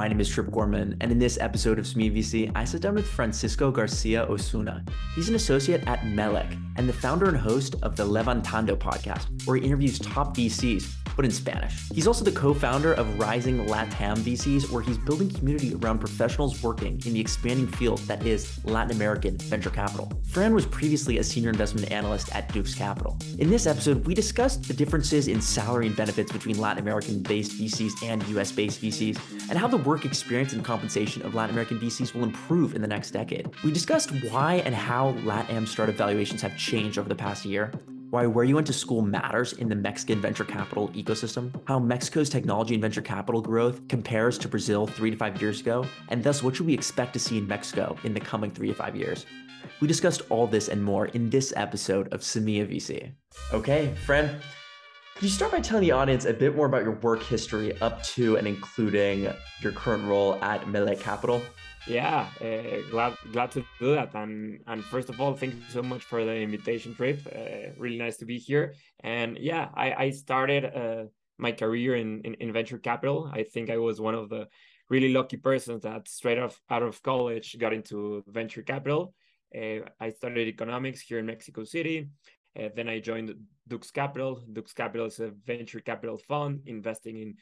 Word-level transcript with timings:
My 0.00 0.08
name 0.08 0.18
is 0.18 0.30
Trip 0.30 0.50
Gorman, 0.50 0.96
and 1.02 1.12
in 1.12 1.18
this 1.18 1.36
episode 1.42 1.78
of 1.78 1.84
Semilla 1.84 2.16
VC, 2.16 2.50
I 2.54 2.64
sit 2.64 2.80
down 2.80 2.94
with 2.94 3.06
Francisco 3.06 3.70
Garcia 3.70 4.24
Osuna. 4.30 4.82
He's 5.14 5.28
an 5.28 5.34
associate 5.34 5.86
at 5.86 6.06
Melek 6.06 6.46
and 6.76 6.88
the 6.88 6.92
founder 6.94 7.28
and 7.28 7.36
host 7.36 7.76
of 7.82 7.96
the 7.96 8.06
Levantando 8.06 8.78
podcast, 8.78 9.46
where 9.46 9.58
he 9.58 9.66
interviews 9.66 9.98
top 9.98 10.34
VCs 10.34 10.90
but 11.16 11.26
in 11.26 11.30
Spanish. 11.30 11.86
He's 11.90 12.06
also 12.06 12.24
the 12.24 12.32
co 12.32 12.54
founder 12.54 12.94
of 12.94 13.18
Rising 13.18 13.66
LATAM 13.66 14.16
VCs, 14.18 14.70
where 14.70 14.82
he's 14.82 14.96
building 14.96 15.28
community 15.30 15.74
around 15.74 15.98
professionals 15.98 16.62
working 16.62 16.98
in 17.04 17.12
the 17.12 17.20
expanding 17.20 17.66
field 17.66 17.98
that 18.00 18.24
is 18.26 18.64
Latin 18.64 18.96
American 18.96 19.36
venture 19.36 19.68
capital. 19.68 20.10
Fran 20.28 20.54
was 20.54 20.64
previously 20.64 21.18
a 21.18 21.24
senior 21.24 21.50
investment 21.50 21.90
analyst 21.90 22.34
at 22.34 22.50
Dux 22.54 22.74
Capital. 22.74 23.18
In 23.38 23.50
this 23.50 23.66
episode, 23.66 24.06
we 24.06 24.14
discussed 24.14 24.66
the 24.66 24.72
differences 24.72 25.28
in 25.28 25.42
salary 25.42 25.88
and 25.88 25.96
benefits 25.96 26.32
between 26.32 26.58
Latin 26.58 26.82
American 26.82 27.20
based 27.20 27.52
VCs 27.52 28.02
and 28.02 28.26
US 28.28 28.50
based 28.50 28.80
VCs, 28.80 29.18
and 29.50 29.58
how 29.58 29.68
the 29.68 29.76
work 29.90 30.04
experience 30.04 30.52
and 30.52 30.64
compensation 30.64 31.20
of 31.22 31.34
Latin 31.34 31.50
American 31.50 31.76
VCs 31.80 32.14
will 32.14 32.22
improve 32.22 32.76
in 32.76 32.80
the 32.80 32.86
next 32.86 33.10
decade. 33.10 33.50
We 33.64 33.72
discussed 33.72 34.12
why 34.30 34.62
and 34.64 34.72
how 34.72 35.14
LATAM 35.24 35.66
startup 35.66 35.96
valuations 35.96 36.40
have 36.42 36.56
changed 36.56 36.96
over 36.96 37.08
the 37.08 37.16
past 37.16 37.44
year, 37.44 37.72
why 38.10 38.24
where 38.24 38.44
you 38.44 38.54
went 38.54 38.68
to 38.68 38.72
school 38.72 39.02
matters 39.02 39.52
in 39.54 39.68
the 39.68 39.74
Mexican 39.74 40.20
venture 40.20 40.44
capital 40.44 40.90
ecosystem, 40.90 41.50
how 41.66 41.80
Mexico's 41.80 42.30
technology 42.30 42.74
and 42.74 42.80
venture 42.80 43.02
capital 43.02 43.42
growth 43.42 43.88
compares 43.88 44.38
to 44.38 44.46
Brazil 44.46 44.86
three 44.86 45.10
to 45.10 45.16
five 45.16 45.42
years 45.42 45.60
ago, 45.60 45.84
and 46.10 46.22
thus 46.22 46.40
what 46.40 46.54
should 46.54 46.66
we 46.66 46.74
expect 46.74 47.12
to 47.14 47.18
see 47.18 47.38
in 47.38 47.48
Mexico 47.48 47.96
in 48.04 48.14
the 48.14 48.20
coming 48.20 48.52
three 48.52 48.68
to 48.68 48.74
five 48.74 48.94
years. 48.94 49.26
We 49.80 49.88
discussed 49.88 50.22
all 50.28 50.46
this 50.46 50.68
and 50.68 50.80
more 50.80 51.06
in 51.06 51.30
this 51.30 51.52
episode 51.56 52.12
of 52.12 52.20
Semilla 52.20 52.70
VC. 52.70 53.10
Okay, 53.52 53.92
Fran, 54.06 54.40
could 55.20 55.28
you 55.28 55.34
start 55.34 55.52
by 55.52 55.60
telling 55.60 55.82
the 55.82 55.90
audience 55.90 56.24
a 56.24 56.32
bit 56.32 56.56
more 56.56 56.64
about 56.64 56.82
your 56.82 56.94
work 57.02 57.22
history 57.22 57.78
up 57.82 58.02
to 58.02 58.38
and 58.38 58.48
including 58.48 59.30
your 59.60 59.72
current 59.72 60.02
role 60.06 60.42
at 60.42 60.66
Melek 60.66 60.98
Capital? 60.98 61.42
Yeah, 61.86 62.26
uh, 62.40 62.90
glad 62.90 63.18
glad 63.30 63.50
to 63.50 63.62
do 63.78 63.94
that. 63.96 64.14
And 64.14 64.60
and 64.66 64.82
first 64.82 65.10
of 65.10 65.20
all, 65.20 65.34
thank 65.34 65.52
you 65.52 65.60
so 65.68 65.82
much 65.82 66.04
for 66.04 66.24
the 66.24 66.34
invitation, 66.34 66.94
Trip. 66.94 67.20
Uh, 67.26 67.74
really 67.76 67.98
nice 67.98 68.16
to 68.16 68.24
be 68.24 68.38
here. 68.38 68.72
And 69.00 69.36
yeah, 69.38 69.68
I 69.74 69.92
I 70.04 70.10
started 70.10 70.64
uh, 70.64 71.04
my 71.36 71.52
career 71.52 71.96
in, 71.96 72.22
in, 72.22 72.32
in 72.40 72.50
venture 72.50 72.78
capital. 72.78 73.30
I 73.30 73.42
think 73.42 73.68
I 73.68 73.76
was 73.76 74.00
one 74.00 74.14
of 74.14 74.30
the 74.30 74.48
really 74.88 75.12
lucky 75.12 75.36
persons 75.36 75.82
that 75.82 76.08
straight 76.08 76.38
off 76.38 76.58
out 76.70 76.82
of 76.82 77.02
college 77.02 77.58
got 77.58 77.74
into 77.74 78.24
venture 78.26 78.62
capital. 78.62 79.12
I 79.54 80.10
studied 80.16 80.48
economics 80.48 81.00
here 81.02 81.18
in 81.18 81.26
Mexico 81.26 81.64
City. 81.64 82.08
Uh, 82.58 82.68
then 82.74 82.88
I 82.88 83.00
joined 83.00 83.34
Dux 83.68 83.90
Capital. 83.90 84.42
Dux 84.52 84.72
Capital 84.72 85.06
is 85.06 85.20
a 85.20 85.30
venture 85.46 85.80
capital 85.80 86.18
fund 86.18 86.62
investing 86.66 87.18
in 87.18 87.36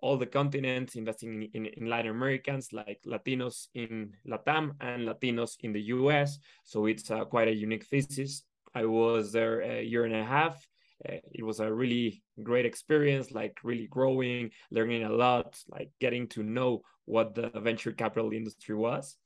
all 0.00 0.16
the 0.16 0.26
continents, 0.26 0.96
investing 0.96 1.42
in, 1.42 1.48
in, 1.54 1.66
in, 1.66 1.86
Latin 1.88 2.10
Americans, 2.10 2.72
like 2.72 3.00
Latinos 3.06 3.68
in 3.74 4.12
Latam 4.26 4.72
and 4.80 5.06
Latinos 5.06 5.56
in 5.60 5.72
the 5.72 5.80
US. 5.82 6.38
So 6.64 6.86
it's 6.86 7.10
uh, 7.10 7.24
quite 7.24 7.48
a 7.48 7.54
unique 7.54 7.86
thesis. 7.86 8.42
I 8.74 8.84
was 8.84 9.32
there 9.32 9.60
a 9.60 9.82
year 9.82 10.04
and 10.04 10.14
a 10.14 10.24
half. 10.24 10.66
Uh, 11.08 11.18
it 11.32 11.44
was 11.44 11.60
a 11.60 11.72
really 11.72 12.22
great 12.42 12.66
experience, 12.66 13.30
like 13.30 13.58
really 13.62 13.86
growing, 13.86 14.50
learning 14.70 15.04
a 15.04 15.10
lot, 15.10 15.56
like 15.68 15.90
getting 16.00 16.26
to 16.28 16.42
know 16.42 16.82
what 17.04 17.34
the 17.34 17.50
venture 17.60 17.92
capital 17.92 18.32
industry 18.32 18.74
was. 18.74 19.16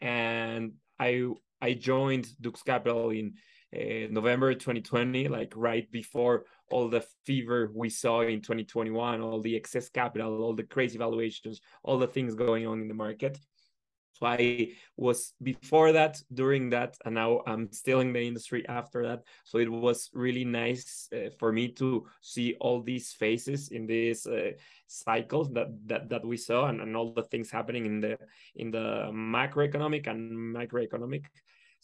And 0.00 0.72
I 0.98 1.28
I 1.60 1.72
joined 1.72 2.28
Dux 2.40 2.62
Capital 2.62 3.10
in 3.10 3.34
uh, 3.74 4.08
November 4.10 4.54
2020, 4.54 5.28
like 5.28 5.52
right 5.56 5.90
before 5.90 6.44
all 6.70 6.88
the 6.88 7.04
fever 7.24 7.70
we 7.74 7.90
saw 7.90 8.22
in 8.22 8.40
2021, 8.40 9.20
all 9.20 9.40
the 9.40 9.54
excess 9.54 9.88
capital, 9.88 10.42
all 10.42 10.54
the 10.54 10.62
crazy 10.62 10.98
valuations, 10.98 11.60
all 11.82 11.98
the 11.98 12.06
things 12.06 12.34
going 12.34 12.66
on 12.66 12.80
in 12.80 12.88
the 12.88 12.94
market. 12.94 13.38
So 14.18 14.26
I 14.26 14.72
was 14.96 15.32
before 15.40 15.92
that, 15.92 16.20
during 16.34 16.70
that, 16.70 16.96
and 17.04 17.14
now 17.14 17.42
I'm 17.46 17.70
still 17.70 18.00
in 18.00 18.12
the 18.12 18.20
industry 18.20 18.66
after 18.68 19.06
that. 19.06 19.22
So 19.44 19.58
it 19.58 19.70
was 19.70 20.10
really 20.12 20.44
nice 20.44 21.08
uh, 21.14 21.30
for 21.38 21.52
me 21.52 21.68
to 21.74 22.04
see 22.20 22.56
all 22.60 22.82
these 22.82 23.12
phases 23.12 23.68
in 23.68 23.86
this 23.86 24.26
uh, 24.26 24.52
cycles 24.88 25.52
that, 25.52 25.68
that 25.86 26.08
that 26.08 26.24
we 26.24 26.36
saw, 26.36 26.66
and, 26.66 26.80
and 26.80 26.96
all 26.96 27.12
the 27.12 27.22
things 27.22 27.48
happening 27.50 27.86
in 27.86 28.00
the 28.00 28.18
in 28.56 28.72
the 28.72 29.08
macroeconomic 29.12 30.08
and 30.08 30.56
microeconomic 30.56 31.26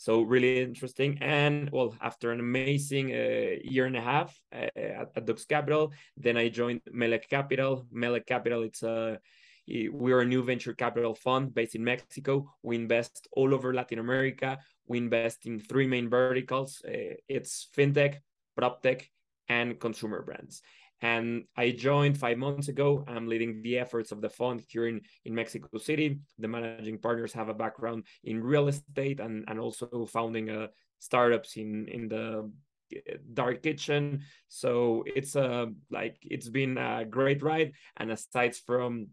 so 0.04 0.20
really 0.20 0.60
interesting. 0.60 1.16
And 1.22 1.70
well, 1.70 1.96
after 2.02 2.30
an 2.30 2.38
amazing 2.38 3.06
uh, 3.10 3.56
year 3.74 3.86
and 3.86 3.96
a 3.96 4.02
half 4.02 4.38
uh, 4.54 4.68
at, 4.76 5.08
at 5.16 5.24
Dux 5.24 5.46
Capital, 5.46 5.92
then 6.18 6.36
I 6.36 6.50
joined 6.50 6.82
Melek 6.92 7.26
Capital. 7.30 7.86
Melek 7.90 8.26
Capital, 8.26 8.62
it's 8.64 8.82
a 8.82 9.18
we're 9.66 10.20
a 10.20 10.26
new 10.26 10.42
venture 10.42 10.74
capital 10.74 11.14
fund 11.14 11.54
based 11.54 11.74
in 11.74 11.82
Mexico. 11.82 12.52
We 12.62 12.76
invest 12.76 13.26
all 13.32 13.54
over 13.54 13.72
Latin 13.72 13.98
America. 13.98 14.58
We 14.86 14.98
invest 14.98 15.46
in 15.46 15.58
three 15.58 15.86
main 15.86 16.10
verticals. 16.10 16.82
Uh, 16.86 17.16
it's 17.26 17.68
fintech, 17.74 18.16
proptech, 18.60 19.04
and 19.48 19.80
consumer 19.80 20.20
brands. 20.20 20.60
And 21.00 21.44
I 21.56 21.70
joined 21.70 22.18
five 22.18 22.38
months 22.38 22.68
ago. 22.68 23.04
I'm 23.06 23.26
leading 23.26 23.62
the 23.62 23.78
efforts 23.78 24.12
of 24.12 24.20
the 24.20 24.30
fund 24.30 24.62
here 24.68 24.86
in, 24.86 25.02
in 25.24 25.34
Mexico 25.34 25.78
City. 25.78 26.20
The 26.38 26.48
managing 26.48 26.98
partners 26.98 27.32
have 27.34 27.48
a 27.48 27.54
background 27.54 28.06
in 28.22 28.42
real 28.42 28.68
estate 28.68 29.20
and, 29.20 29.44
and 29.48 29.60
also 29.60 30.06
founding 30.06 30.50
uh, 30.50 30.68
startups 31.00 31.56
in, 31.56 31.88
in 31.88 32.08
the 32.08 32.50
uh, 32.96 33.16
dark 33.34 33.62
kitchen. 33.62 34.22
So 34.48 35.04
it's 35.06 35.36
a 35.36 35.72
like 35.90 36.16
it's 36.22 36.48
been 36.48 36.78
a 36.78 37.04
great 37.04 37.42
ride. 37.42 37.72
And 37.96 38.10
aside 38.10 38.56
from 38.56 39.08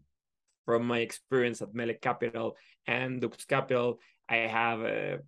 from 0.64 0.86
my 0.86 1.00
experience 1.00 1.60
at 1.60 1.74
Melek 1.74 2.00
Capital 2.00 2.56
and 2.86 3.20
Dux 3.20 3.44
Capital, 3.44 3.98
I 4.28 4.36
have 4.36 4.80
a 4.80 5.18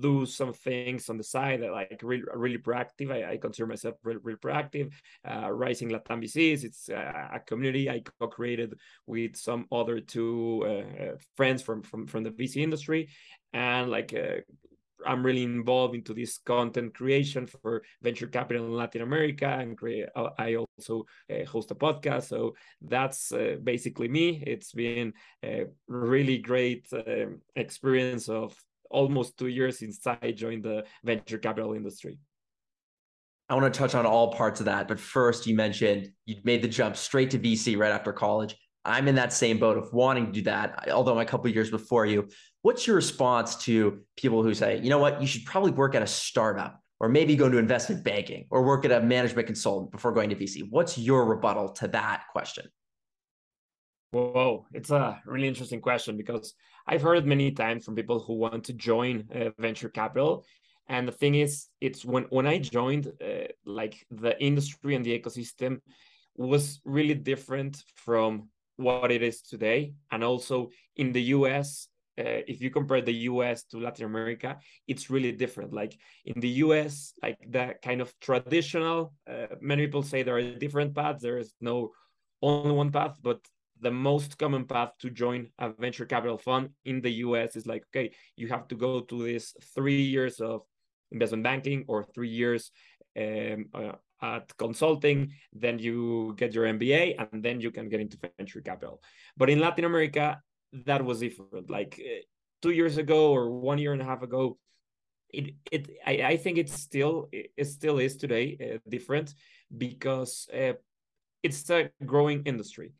do 0.00 0.26
some 0.26 0.52
things 0.52 1.08
on 1.08 1.16
the 1.16 1.24
side 1.24 1.62
that 1.62 1.72
like 1.72 2.00
really 2.02 2.24
really 2.34 2.58
proactive. 2.58 3.10
I, 3.10 3.32
I 3.32 3.36
consider 3.36 3.66
myself 3.66 3.96
really, 4.02 4.20
really 4.22 4.38
proactive. 4.38 4.92
Uh, 5.28 5.50
Rising 5.50 5.90
Latam 5.90 6.22
VCs, 6.22 6.64
it's 6.64 6.88
a, 6.88 7.30
a 7.34 7.40
community 7.40 7.90
I 7.90 8.02
co-created 8.20 8.78
with 9.06 9.36
some 9.36 9.66
other 9.72 10.00
two 10.00 10.64
uh, 10.66 11.16
friends 11.36 11.62
from 11.62 11.82
from 11.82 12.06
from 12.06 12.22
the 12.22 12.30
VC 12.30 12.56
industry, 12.56 13.08
and 13.52 13.90
like 13.90 14.14
uh, 14.14 14.40
I'm 15.06 15.24
really 15.24 15.42
involved 15.42 15.94
into 15.94 16.14
this 16.14 16.38
content 16.38 16.94
creation 16.94 17.46
for 17.46 17.82
venture 18.02 18.26
capital 18.26 18.66
in 18.66 18.72
Latin 18.72 19.02
America, 19.02 19.46
and 19.46 19.76
create, 19.76 20.08
uh, 20.16 20.30
I 20.38 20.56
also 20.56 21.06
uh, 21.30 21.44
host 21.44 21.70
a 21.70 21.74
podcast. 21.74 22.24
So 22.24 22.54
that's 22.80 23.32
uh, 23.32 23.56
basically 23.62 24.08
me. 24.08 24.42
It's 24.46 24.72
been 24.72 25.12
a 25.44 25.66
really 25.88 26.38
great 26.38 26.86
uh, 26.92 27.26
experience 27.54 28.28
of 28.28 28.56
almost 28.90 29.36
two 29.36 29.48
years 29.48 29.78
since 29.78 30.00
I 30.06 30.32
joined 30.32 30.64
the 30.64 30.84
venture 31.02 31.38
capital 31.38 31.74
industry. 31.74 32.18
I 33.48 33.54
want 33.54 33.72
to 33.72 33.78
touch 33.78 33.94
on 33.94 34.06
all 34.06 34.32
parts 34.32 34.60
of 34.60 34.66
that. 34.66 34.88
But 34.88 34.98
first, 34.98 35.46
you 35.46 35.54
mentioned 35.54 36.10
you 36.24 36.36
made 36.44 36.62
the 36.62 36.68
jump 36.68 36.96
straight 36.96 37.30
to 37.30 37.38
VC 37.38 37.76
right 37.76 37.92
after 37.92 38.12
college. 38.12 38.56
I'm 38.86 39.08
in 39.08 39.14
that 39.14 39.32
same 39.32 39.58
boat 39.58 39.78
of 39.78 39.92
wanting 39.92 40.26
to 40.26 40.32
do 40.32 40.42
that, 40.42 40.88
although 40.90 41.12
I'm 41.12 41.18
a 41.18 41.24
couple 41.24 41.50
years 41.50 41.70
before 41.70 42.06
you. 42.06 42.28
What's 42.62 42.86
your 42.86 42.96
response 42.96 43.56
to 43.64 44.00
people 44.16 44.42
who 44.42 44.54
say, 44.54 44.80
you 44.82 44.90
know 44.90 44.98
what, 44.98 45.20
you 45.20 45.26
should 45.26 45.44
probably 45.44 45.70
work 45.70 45.94
at 45.94 46.02
a 46.02 46.06
startup 46.06 46.80
or 47.00 47.08
maybe 47.08 47.36
go 47.36 47.46
into 47.46 47.58
investment 47.58 48.04
banking 48.04 48.46
or 48.50 48.62
work 48.62 48.84
at 48.84 48.92
a 48.92 49.00
management 49.00 49.46
consultant 49.46 49.90
before 49.90 50.12
going 50.12 50.30
to 50.30 50.36
VC? 50.36 50.62
What's 50.68 50.98
your 50.98 51.24
rebuttal 51.24 51.70
to 51.74 51.88
that 51.88 52.24
question? 52.32 52.66
Whoa, 54.12 54.66
it's 54.72 54.90
a 54.90 55.20
really 55.26 55.48
interesting 55.48 55.80
question 55.80 56.16
because 56.16 56.54
I've 56.86 57.02
heard 57.02 57.18
it 57.18 57.26
many 57.26 57.50
times 57.52 57.84
from 57.84 57.94
people 57.94 58.20
who 58.20 58.34
want 58.34 58.64
to 58.64 58.72
join 58.72 59.28
uh, 59.34 59.50
venture 59.58 59.88
capital. 59.88 60.44
And 60.88 61.08
the 61.08 61.12
thing 61.12 61.34
is, 61.34 61.68
it's 61.80 62.04
when, 62.04 62.24
when 62.24 62.46
I 62.46 62.58
joined, 62.58 63.10
uh, 63.22 63.48
like 63.64 64.06
the 64.10 64.40
industry 64.42 64.94
and 64.94 65.04
the 65.04 65.18
ecosystem 65.18 65.80
was 66.36 66.80
really 66.84 67.14
different 67.14 67.82
from 67.94 68.48
what 68.76 69.10
it 69.10 69.22
is 69.22 69.40
today. 69.40 69.94
And 70.10 70.22
also 70.22 70.70
in 70.96 71.12
the 71.12 71.22
US, 71.22 71.88
uh, 72.18 72.42
if 72.46 72.60
you 72.60 72.70
compare 72.70 73.00
the 73.00 73.14
US 73.30 73.64
to 73.64 73.78
Latin 73.78 74.04
America, 74.04 74.58
it's 74.86 75.10
really 75.10 75.32
different. 75.32 75.72
Like 75.72 75.96
in 76.24 76.40
the 76.40 76.48
US, 76.64 77.14
like 77.22 77.38
the 77.48 77.74
kind 77.82 78.00
of 78.00 78.12
traditional, 78.20 79.14
uh, 79.28 79.46
many 79.60 79.86
people 79.86 80.02
say 80.02 80.22
there 80.22 80.36
are 80.36 80.54
different 80.56 80.94
paths. 80.94 81.22
There 81.22 81.38
is 81.38 81.54
no 81.60 81.92
only 82.42 82.72
one 82.72 82.92
path, 82.92 83.18
but 83.22 83.40
the 83.84 83.90
most 83.90 84.38
common 84.38 84.64
path 84.64 84.92
to 84.98 85.10
join 85.10 85.40
a 85.58 85.68
venture 85.68 86.06
capital 86.06 86.38
fund 86.38 86.70
in 86.86 87.02
the 87.02 87.12
US 87.26 87.54
is 87.54 87.66
like, 87.66 87.84
okay, 87.88 88.10
you 88.34 88.48
have 88.48 88.66
to 88.68 88.74
go 88.74 89.00
to 89.00 89.16
this 89.24 89.54
three 89.74 90.02
years 90.02 90.40
of 90.40 90.62
investment 91.12 91.44
banking 91.44 91.84
or 91.86 92.02
three 92.02 92.30
years 92.30 92.70
um, 93.22 93.66
uh, 93.74 93.92
at 94.22 94.56
consulting, 94.56 95.32
then 95.52 95.78
you 95.78 96.34
get 96.38 96.54
your 96.54 96.64
MBA, 96.64 97.14
and 97.18 97.42
then 97.42 97.60
you 97.60 97.70
can 97.70 97.90
get 97.90 98.00
into 98.00 98.16
venture 98.38 98.62
capital. 98.62 99.02
But 99.36 99.50
in 99.50 99.60
Latin 99.60 99.84
America, 99.84 100.40
that 100.86 101.04
was 101.04 101.20
different. 101.20 101.68
Like 101.68 102.00
uh, 102.00 102.22
two 102.62 102.70
years 102.70 102.96
ago 102.96 103.32
or 103.32 103.50
one 103.50 103.78
year 103.78 103.92
and 103.92 104.00
a 104.00 104.06
half 104.06 104.22
ago, 104.22 104.56
it 105.28 105.54
it 105.70 105.90
I, 106.06 106.12
I 106.32 106.36
think 106.38 106.56
it's 106.56 106.72
still 106.88 107.28
it 107.32 107.66
still 107.66 107.98
is 107.98 108.16
today 108.16 108.46
uh, 108.64 108.78
different 108.88 109.34
because 109.76 110.48
uh, 110.54 110.74
it's 111.42 111.68
a 111.70 111.90
growing 112.06 112.42
industry 112.44 112.92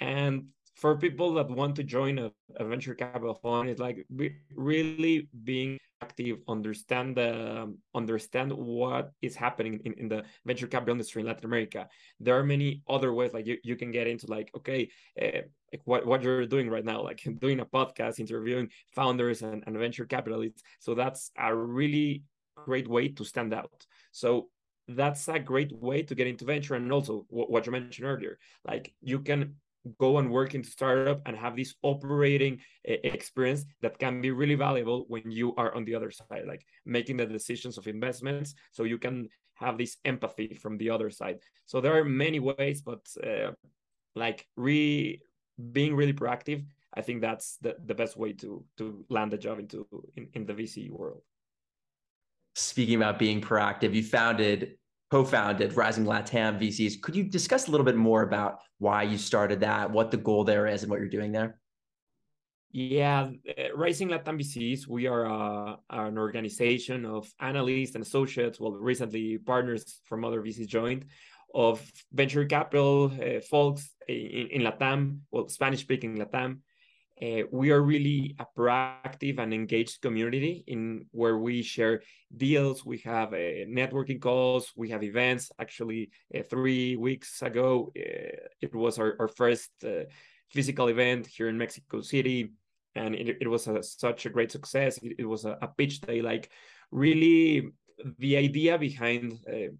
and 0.00 0.48
for 0.78 0.96
people 0.96 1.34
that 1.34 1.50
want 1.50 1.74
to 1.76 1.82
join 1.82 2.18
a, 2.18 2.30
a 2.56 2.64
venture 2.64 2.94
capital 2.94 3.34
fund, 3.34 3.68
it's 3.68 3.80
like 3.80 4.06
really 4.54 5.28
being 5.42 5.76
active, 6.00 6.38
understand 6.46 7.16
the 7.16 7.62
um, 7.62 7.78
understand 7.96 8.52
what 8.52 9.10
is 9.20 9.34
happening 9.34 9.80
in, 9.84 9.92
in 9.94 10.08
the 10.08 10.22
venture 10.46 10.68
capital 10.68 10.92
industry 10.92 11.20
in 11.20 11.26
Latin 11.26 11.46
America. 11.46 11.88
There 12.20 12.38
are 12.38 12.44
many 12.44 12.82
other 12.88 13.12
ways, 13.12 13.32
like 13.34 13.46
you, 13.46 13.58
you 13.64 13.74
can 13.74 13.90
get 13.90 14.06
into 14.06 14.28
like, 14.28 14.50
okay, 14.56 14.88
uh, 15.20 15.42
like 15.72 15.82
what, 15.84 16.06
what 16.06 16.22
you're 16.22 16.46
doing 16.46 16.70
right 16.70 16.84
now, 16.84 17.02
like 17.02 17.26
doing 17.40 17.58
a 17.58 17.66
podcast, 17.66 18.20
interviewing 18.20 18.68
founders 18.94 19.42
and, 19.42 19.64
and 19.66 19.76
venture 19.76 20.06
capitalists. 20.06 20.62
So 20.78 20.94
that's 20.94 21.32
a 21.36 21.52
really 21.52 22.22
great 22.54 22.86
way 22.86 23.08
to 23.08 23.24
stand 23.24 23.52
out. 23.52 23.84
So 24.12 24.48
that's 24.86 25.26
a 25.28 25.38
great 25.38 25.72
way 25.72 26.02
to 26.02 26.14
get 26.14 26.26
into 26.26 26.44
venture 26.44 26.74
and 26.74 26.90
also 26.90 27.26
what 27.28 27.66
you 27.66 27.72
mentioned 27.72 28.06
earlier 28.06 28.38
like 28.66 28.94
you 29.02 29.20
can 29.20 29.54
go 29.98 30.18
and 30.18 30.30
work 30.30 30.54
into 30.54 30.68
startup 30.68 31.20
and 31.26 31.36
have 31.36 31.56
this 31.56 31.74
operating 31.82 32.60
experience 32.84 33.64
that 33.80 33.98
can 33.98 34.20
be 34.20 34.30
really 34.30 34.54
valuable 34.54 35.04
when 35.08 35.30
you 35.30 35.54
are 35.56 35.74
on 35.74 35.84
the 35.84 35.94
other 35.94 36.10
side 36.10 36.44
like 36.46 36.64
making 36.84 37.16
the 37.16 37.26
decisions 37.26 37.78
of 37.78 37.86
investments 37.86 38.54
so 38.72 38.84
you 38.84 38.98
can 38.98 39.28
have 39.54 39.78
this 39.78 39.96
empathy 40.04 40.54
from 40.54 40.78
the 40.78 40.90
other 40.90 41.10
side. 41.10 41.38
So 41.66 41.80
there 41.80 41.96
are 41.98 42.04
many 42.04 42.40
ways 42.40 42.82
but 42.82 43.06
uh, 43.24 43.52
like 44.14 44.46
re 44.56 45.20
being 45.72 45.94
really 45.94 46.12
proactive 46.12 46.64
i 46.94 47.02
think 47.02 47.20
that's 47.20 47.56
the, 47.60 47.74
the 47.86 47.94
best 47.94 48.16
way 48.16 48.32
to 48.32 48.64
to 48.76 49.04
land 49.08 49.34
a 49.34 49.38
job 49.38 49.58
into 49.58 49.86
in, 50.16 50.28
in 50.34 50.46
the 50.46 50.54
vc 50.54 50.90
world. 50.90 51.22
Speaking 52.54 52.96
about 52.96 53.18
being 53.18 53.40
proactive 53.40 53.94
you 53.94 54.02
founded 54.02 54.78
co-founded 55.10 55.76
Rising 55.76 56.04
Latam 56.04 56.60
VCs. 56.60 57.00
Could 57.00 57.16
you 57.16 57.24
discuss 57.24 57.68
a 57.68 57.70
little 57.70 57.86
bit 57.86 57.96
more 57.96 58.22
about 58.22 58.58
why 58.78 59.02
you 59.02 59.18
started 59.18 59.60
that, 59.60 59.90
what 59.90 60.10
the 60.10 60.16
goal 60.16 60.44
there 60.44 60.66
is, 60.66 60.82
and 60.82 60.90
what 60.90 61.00
you're 61.00 61.08
doing 61.08 61.32
there? 61.32 61.58
Yeah, 62.70 63.30
uh, 63.48 63.74
Rising 63.74 64.08
Latam 64.08 64.38
VCs, 64.38 64.86
we 64.86 65.06
are 65.06 65.26
uh, 65.26 65.76
an 65.88 66.18
organization 66.18 67.06
of 67.06 67.26
analysts 67.40 67.94
and 67.94 68.04
associates, 68.04 68.60
well, 68.60 68.72
recently 68.72 69.38
partners 69.38 70.00
from 70.04 70.24
other 70.24 70.42
VCs 70.42 70.66
joined, 70.66 71.06
of 71.54 71.80
venture 72.12 72.44
capital 72.44 73.10
uh, 73.22 73.40
folks 73.40 73.90
in, 74.06 74.48
in 74.50 74.62
Latam, 74.62 75.20
well, 75.30 75.48
Spanish 75.48 75.80
speaking 75.80 76.18
Latam, 76.18 76.58
uh, 77.22 77.42
we 77.50 77.70
are 77.70 77.82
really 77.82 78.36
a 78.38 78.46
proactive 78.56 79.38
and 79.38 79.52
engaged 79.52 80.00
community 80.00 80.64
in 80.66 81.06
where 81.10 81.38
we 81.38 81.62
share 81.62 82.02
deals. 82.36 82.84
We 82.84 82.98
have 82.98 83.32
uh, 83.32 83.66
networking 83.68 84.20
calls. 84.20 84.72
We 84.76 84.90
have 84.90 85.02
events. 85.02 85.50
Actually, 85.58 86.10
uh, 86.34 86.42
three 86.48 86.96
weeks 86.96 87.42
ago, 87.42 87.92
uh, 87.96 88.36
it 88.60 88.74
was 88.74 88.98
our, 88.98 89.16
our 89.18 89.28
first 89.28 89.70
uh, 89.84 90.04
physical 90.50 90.88
event 90.88 91.26
here 91.26 91.48
in 91.48 91.58
Mexico 91.58 92.00
City, 92.00 92.52
and 92.94 93.14
it, 93.14 93.38
it 93.40 93.48
was 93.48 93.66
a, 93.66 93.82
such 93.82 94.26
a 94.26 94.30
great 94.30 94.52
success. 94.52 94.98
It, 94.98 95.16
it 95.18 95.26
was 95.26 95.44
a, 95.44 95.58
a, 95.60 95.68
pitch 95.68 96.00
day, 96.00 96.22
like 96.22 96.50
really 96.90 97.68
the 98.18 98.36
idea 98.36 98.78
behind 98.78 99.38
uh, 99.48 99.72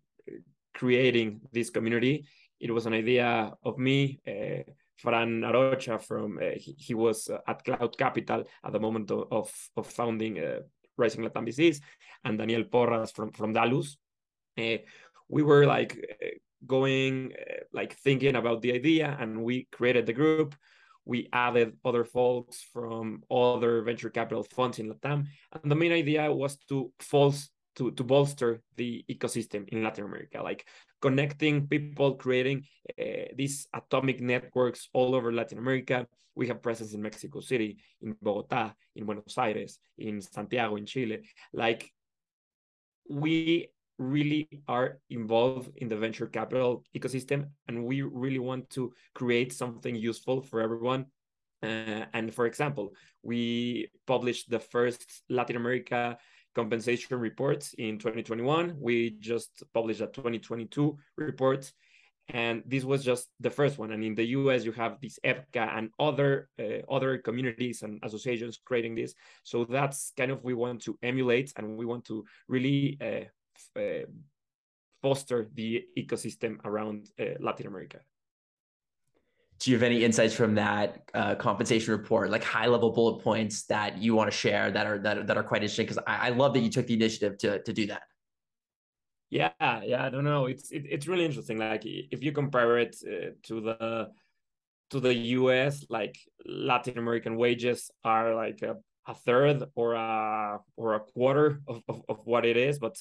creating 0.74 1.40
this 1.52 1.70
community. 1.70 2.26
It 2.60 2.72
was 2.72 2.86
an 2.86 2.94
idea 2.94 3.52
of 3.64 3.78
me 3.78 4.20
Fran 4.98 5.42
Arocha 5.42 6.00
from 6.00 6.38
uh, 6.38 6.50
he, 6.56 6.74
he, 6.76 6.94
was 6.94 7.28
uh, 7.28 7.38
at 7.46 7.64
Cloud 7.64 7.96
Capital 7.96 8.44
at 8.64 8.72
the 8.72 8.80
moment 8.80 9.10
of 9.10 9.50
of, 9.76 9.86
founding 9.86 10.38
uh, 10.38 10.60
Rising 10.96 11.24
Latam 11.24 11.46
VCs, 11.46 11.80
and 12.24 12.36
Daniel 12.36 12.64
Porras 12.64 13.12
from 13.12 13.30
from 13.30 13.52
Dalus. 13.52 13.96
We 14.56 15.42
were 15.42 15.66
like 15.66 15.96
going 16.66 17.32
like 17.72 17.94
thinking 17.94 18.34
about 18.34 18.60
the 18.60 18.72
idea, 18.72 19.16
and 19.20 19.44
we 19.44 19.68
created 19.70 20.06
the 20.06 20.12
group. 20.12 20.54
We 21.04 21.28
added 21.32 21.76
other 21.84 22.04
folks 22.04 22.66
from 22.72 23.22
other 23.30 23.82
venture 23.82 24.10
capital 24.10 24.42
funds 24.42 24.78
in 24.78 24.92
Latam, 24.92 25.26
and 25.52 25.70
the 25.70 25.76
main 25.76 25.92
idea 25.92 26.30
was 26.32 26.56
to 26.68 26.92
false 26.98 27.50
to, 27.78 27.92
to 27.92 28.04
bolster 28.04 28.60
the 28.76 29.04
ecosystem 29.08 29.68
in 29.68 29.82
Latin 29.82 30.04
America, 30.04 30.42
like 30.42 30.66
connecting 31.00 31.66
people, 31.66 32.16
creating 32.16 32.64
uh, 33.00 33.30
these 33.36 33.66
atomic 33.72 34.20
networks 34.20 34.88
all 34.92 35.14
over 35.14 35.32
Latin 35.32 35.58
America. 35.58 36.06
We 36.34 36.48
have 36.48 36.62
presence 36.62 36.92
in 36.92 37.02
Mexico 37.02 37.40
City, 37.40 37.78
in 38.02 38.14
Bogota, 38.20 38.72
in 38.94 39.06
Buenos 39.06 39.38
Aires, 39.38 39.78
in 39.96 40.20
Santiago, 40.20 40.76
in 40.76 40.86
Chile. 40.86 41.20
Like 41.52 41.90
we 43.08 43.68
really 43.98 44.48
are 44.68 44.98
involved 45.10 45.70
in 45.76 45.88
the 45.88 45.96
venture 45.96 46.26
capital 46.26 46.84
ecosystem 46.96 47.50
and 47.66 47.84
we 47.84 48.02
really 48.02 48.38
want 48.38 48.70
to 48.70 48.92
create 49.14 49.52
something 49.52 49.96
useful 49.96 50.40
for 50.40 50.60
everyone 50.60 51.04
uh, 51.64 52.04
and 52.14 52.32
for 52.32 52.46
example 52.46 52.92
we 53.24 53.90
published 54.06 54.48
the 54.50 54.60
first 54.60 55.24
latin 55.28 55.56
america 55.56 56.16
compensation 56.54 57.18
reports 57.18 57.74
in 57.74 57.98
2021. 57.98 58.76
We 58.78 59.10
just 59.18 59.62
published 59.72 60.00
a 60.00 60.06
2022 60.06 60.98
report, 61.16 61.70
and 62.28 62.62
this 62.66 62.84
was 62.84 63.04
just 63.04 63.28
the 63.40 63.50
first 63.50 63.78
one. 63.78 63.92
And 63.92 64.04
in 64.04 64.14
the 64.14 64.26
US, 64.38 64.64
you 64.64 64.72
have 64.72 65.00
this 65.00 65.18
EPCA 65.24 65.76
and 65.76 65.90
other 65.98 66.48
uh, 66.58 66.82
other 66.90 67.18
communities 67.18 67.82
and 67.82 68.00
associations 68.02 68.60
creating 68.64 68.94
this. 68.94 69.14
So 69.44 69.64
that's 69.64 70.12
kind 70.16 70.30
of 70.30 70.44
we 70.44 70.54
want 70.54 70.82
to 70.82 70.98
emulate, 71.02 71.52
and 71.56 71.76
we 71.76 71.86
want 71.86 72.04
to 72.06 72.24
really 72.48 72.98
uh, 73.00 73.78
uh, 73.78 74.06
foster 75.02 75.48
the 75.54 75.84
ecosystem 75.96 76.58
around 76.64 77.08
uh, 77.20 77.38
Latin 77.40 77.66
America 77.66 78.00
do 79.58 79.70
you 79.70 79.76
have 79.76 79.82
any 79.82 80.04
insights 80.04 80.34
from 80.34 80.54
that 80.54 81.02
uh, 81.14 81.34
compensation 81.34 81.92
report, 81.92 82.30
like 82.30 82.44
high 82.44 82.66
level 82.66 82.90
bullet 82.90 83.22
points 83.22 83.64
that 83.64 83.98
you 83.98 84.14
want 84.14 84.30
to 84.30 84.36
share 84.36 84.70
that 84.70 84.86
are 84.86 84.98
that, 85.00 85.26
that 85.26 85.36
are 85.36 85.42
quite 85.42 85.62
interesting? 85.62 85.86
Because 85.86 85.98
I, 86.06 86.28
I, 86.28 86.30
love 86.30 86.54
that 86.54 86.60
you 86.60 86.70
took 86.70 86.86
the 86.86 86.94
initiative 86.94 87.38
to 87.38 87.62
to 87.62 87.72
do 87.72 87.86
that. 87.86 88.02
Yeah, 89.30 89.50
yeah, 89.60 90.04
I 90.04 90.10
don't 90.10 90.24
know. 90.24 90.46
It's 90.46 90.70
it, 90.70 90.84
it's 90.88 91.08
really 91.08 91.24
interesting. 91.24 91.58
Like 91.58 91.82
if 91.84 92.22
you 92.22 92.32
compare 92.32 92.78
it 92.78 92.96
uh, 93.04 93.30
to 93.44 93.60
the 93.60 94.08
to 94.90 95.00
the 95.00 95.14
U.S., 95.14 95.84
like 95.90 96.16
Latin 96.46 96.96
American 96.96 97.36
wages 97.36 97.90
are 98.04 98.34
like 98.34 98.62
a, 98.62 98.76
a 99.06 99.14
third 99.14 99.64
or 99.74 99.94
a 99.94 100.60
or 100.76 100.94
a 100.94 101.00
quarter 101.00 101.60
of, 101.66 101.82
of, 101.88 102.02
of 102.08 102.20
what 102.24 102.46
it 102.46 102.56
is, 102.56 102.78
but 102.78 102.96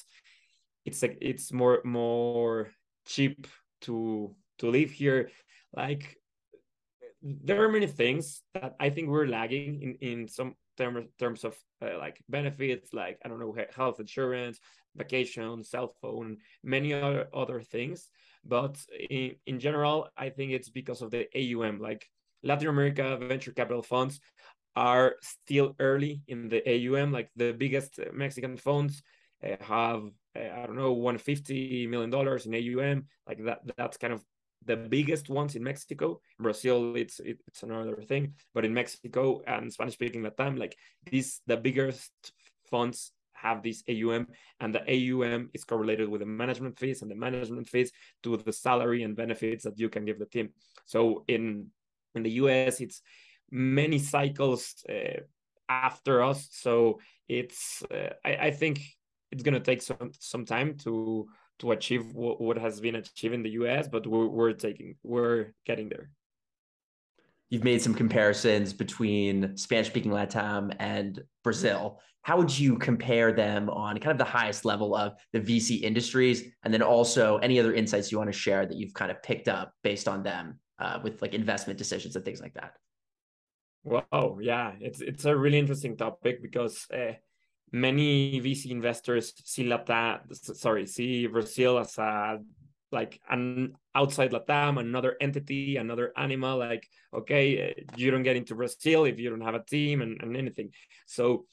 it's 0.84 1.02
like 1.02 1.18
it's 1.20 1.52
more 1.52 1.80
more 1.84 2.68
cheap 3.06 3.46
to 3.82 4.34
to 4.58 4.70
live 4.70 4.90
here. 4.90 5.30
Like 5.74 6.17
there 7.22 7.64
are 7.64 7.68
many 7.68 7.86
things 7.86 8.42
that 8.54 8.76
I 8.78 8.90
think 8.90 9.08
we're 9.08 9.26
lagging 9.26 9.82
in 9.82 9.94
in 10.00 10.28
some 10.28 10.54
term, 10.76 11.08
terms 11.18 11.44
of 11.44 11.56
uh, 11.82 11.98
like 11.98 12.22
benefits, 12.28 12.92
like 12.94 13.18
I 13.24 13.28
don't 13.28 13.40
know, 13.40 13.56
health 13.74 14.00
insurance, 14.00 14.60
vacation, 14.96 15.64
cell 15.64 15.94
phone, 16.00 16.38
many 16.62 16.92
other 16.92 17.28
other 17.34 17.60
things. 17.60 18.08
But 18.44 18.78
in 19.10 19.34
in 19.46 19.58
general, 19.58 20.08
I 20.16 20.30
think 20.30 20.52
it's 20.52 20.70
because 20.70 21.02
of 21.02 21.10
the 21.10 21.26
AUM. 21.34 21.80
Like 21.80 22.06
Latin 22.42 22.68
America 22.68 23.16
venture 23.16 23.52
capital 23.52 23.82
funds 23.82 24.20
are 24.76 25.16
still 25.20 25.74
early 25.80 26.22
in 26.28 26.48
the 26.48 26.62
AUM. 26.68 27.12
Like 27.12 27.30
the 27.34 27.52
biggest 27.52 27.98
Mexican 28.12 28.56
funds 28.56 29.02
uh, 29.42 29.56
have 29.60 30.04
uh, 30.36 30.50
I 30.54 30.66
don't 30.66 30.76
know 30.76 30.92
150 30.92 31.88
million 31.88 32.10
dollars 32.10 32.46
in 32.46 32.54
AUM. 32.54 33.06
Like 33.26 33.44
that 33.44 33.60
that's 33.76 33.96
kind 33.96 34.12
of 34.12 34.22
the 34.64 34.76
biggest 34.76 35.28
ones 35.28 35.56
in 35.56 35.62
Mexico. 35.62 36.20
In 36.38 36.42
Brazil, 36.42 36.96
it's 36.96 37.20
it, 37.20 37.38
it's 37.46 37.62
another 37.62 38.02
thing, 38.02 38.34
but 38.54 38.64
in 38.64 38.74
Mexico 38.74 39.40
and 39.46 39.72
Spanish 39.72 39.94
speaking 39.94 40.22
Latam, 40.22 40.58
like 40.58 40.76
these 41.04 41.40
the 41.46 41.56
biggest 41.56 42.12
funds 42.70 43.12
have 43.32 43.62
this 43.62 43.82
AUM, 43.88 44.26
and 44.60 44.74
the 44.74 44.82
AUM 44.82 45.50
is 45.54 45.64
correlated 45.64 46.08
with 46.08 46.20
the 46.20 46.26
management 46.26 46.78
fees, 46.78 47.02
and 47.02 47.10
the 47.10 47.14
management 47.14 47.68
fees 47.68 47.92
to 48.22 48.36
the 48.36 48.52
salary 48.52 49.02
and 49.02 49.16
benefits 49.16 49.64
that 49.64 49.78
you 49.78 49.88
can 49.88 50.04
give 50.04 50.18
the 50.18 50.26
team. 50.26 50.50
So 50.86 51.24
in 51.28 51.68
in 52.14 52.22
the 52.22 52.32
US, 52.42 52.80
it's 52.80 53.02
many 53.50 53.98
cycles 53.98 54.84
uh, 54.88 55.20
after 55.68 56.22
us. 56.22 56.48
So 56.50 57.00
it's 57.28 57.82
uh, 57.90 58.14
I, 58.24 58.36
I 58.36 58.50
think 58.50 58.82
it's 59.30 59.42
gonna 59.42 59.60
take 59.60 59.82
some 59.82 60.10
some 60.18 60.44
time 60.44 60.76
to 60.78 61.28
to 61.58 61.72
achieve 61.72 62.12
what, 62.14 62.40
what 62.40 62.58
has 62.58 62.80
been 62.80 62.96
achieved 62.96 63.34
in 63.34 63.42
the 63.42 63.50
US, 63.50 63.88
but 63.88 64.06
we're, 64.06 64.26
we're 64.26 64.52
taking 64.52 64.96
we're 65.02 65.52
getting 65.66 65.88
there. 65.88 66.10
You've 67.50 67.64
made 67.64 67.80
some 67.80 67.94
comparisons 67.94 68.72
between 68.72 69.56
Spanish 69.56 69.86
speaking 69.86 70.10
Latam 70.10 70.74
and 70.78 71.22
Brazil. 71.42 72.00
How 72.22 72.36
would 72.36 72.56
you 72.56 72.76
compare 72.76 73.32
them 73.32 73.70
on 73.70 73.98
kind 73.98 74.12
of 74.12 74.18
the 74.18 74.30
highest 74.30 74.66
level 74.66 74.94
of 74.94 75.14
the 75.32 75.40
VC 75.40 75.80
industries? 75.80 76.44
And 76.62 76.74
then 76.74 76.82
also 76.82 77.38
any 77.38 77.58
other 77.58 77.72
insights 77.72 78.12
you 78.12 78.18
want 78.18 78.30
to 78.30 78.38
share 78.38 78.66
that 78.66 78.76
you've 78.76 78.92
kind 78.92 79.10
of 79.10 79.22
picked 79.22 79.48
up 79.48 79.72
based 79.82 80.08
on 80.08 80.22
them 80.22 80.60
uh, 80.78 80.98
with 81.02 81.22
like 81.22 81.32
investment 81.32 81.78
decisions 81.78 82.16
and 82.16 82.24
things 82.24 82.42
like 82.42 82.54
that? 82.54 82.74
Wow, 83.84 84.38
yeah, 84.42 84.72
it's 84.80 85.00
it's 85.00 85.24
a 85.24 85.34
really 85.34 85.58
interesting 85.58 85.96
topic 85.96 86.42
because 86.42 86.86
uh, 86.92 87.12
many 87.72 88.40
VC 88.40 88.70
investors 88.70 89.32
see 89.44 89.64
Latam, 89.64 90.20
sorry, 90.56 90.86
see 90.86 91.26
Brazil 91.26 91.78
as 91.78 91.96
a 91.98 92.38
like 92.90 93.20
an 93.28 93.74
outside 93.94 94.32
Latam, 94.32 94.80
another 94.80 95.16
entity, 95.20 95.76
another 95.76 96.12
animal. 96.16 96.58
Like, 96.58 96.88
okay, 97.12 97.70
uh, 97.70 97.82
you 97.96 98.10
don't 98.10 98.22
get 98.22 98.36
into 98.36 98.54
Brazil 98.54 99.04
if 99.04 99.18
you 99.18 99.30
don't 99.30 99.42
have 99.42 99.54
a 99.54 99.64
team 99.64 100.00
and, 100.00 100.20
and 100.22 100.36
anything. 100.36 100.70
So, 101.06 101.44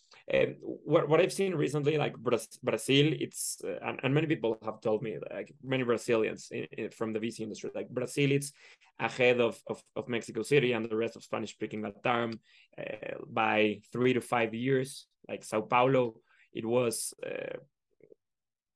what 0.61 1.07
what 1.07 1.21
I've 1.21 1.33
seen 1.33 1.53
recently, 1.53 1.97
like 1.97 2.17
Brazil, 2.17 3.13
it's 3.13 3.61
uh, 3.63 3.77
and, 3.85 3.99
and 4.01 4.13
many 4.13 4.25
people 4.25 4.57
have 4.63 4.81
told 4.81 5.03
me, 5.03 5.17
like 5.31 5.53
many 5.63 5.83
Brazilians 5.83 6.47
in, 6.51 6.65
in, 6.71 6.89
from 6.89 7.13
the 7.13 7.19
VC 7.19 7.41
industry, 7.41 7.69
like 7.75 7.89
Brazil, 7.89 8.31
it's 8.31 8.51
ahead 8.99 9.39
of, 9.39 9.61
of, 9.67 9.83
of 9.95 10.07
Mexico 10.07 10.41
City 10.41 10.71
and 10.71 10.89
the 10.89 10.95
rest 10.95 11.15
of 11.15 11.23
Spanish 11.23 11.51
speaking 11.51 11.83
Latam 11.83 12.39
uh, 12.79 13.17
by 13.27 13.81
three 13.91 14.13
to 14.13 14.21
five 14.21 14.53
years. 14.53 15.05
Like 15.29 15.43
Sao 15.43 15.61
Paulo, 15.61 16.15
it 16.53 16.65
was 16.65 17.13
uh, 17.23 17.57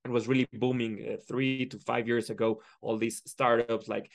it 0.05 0.11
was 0.11 0.27
really 0.27 0.47
booming 0.53 1.03
uh, 1.13 1.17
three 1.27 1.65
to 1.65 1.79
five 1.79 2.07
years 2.07 2.29
ago. 2.29 2.61
All 2.81 2.97
these 2.97 3.23
startups, 3.25 3.87
like 3.87 4.11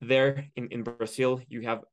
there 0.00 0.46
in, 0.56 0.68
in 0.68 0.82
Brazil, 0.84 1.40
you 1.48 1.62
have 1.62 1.84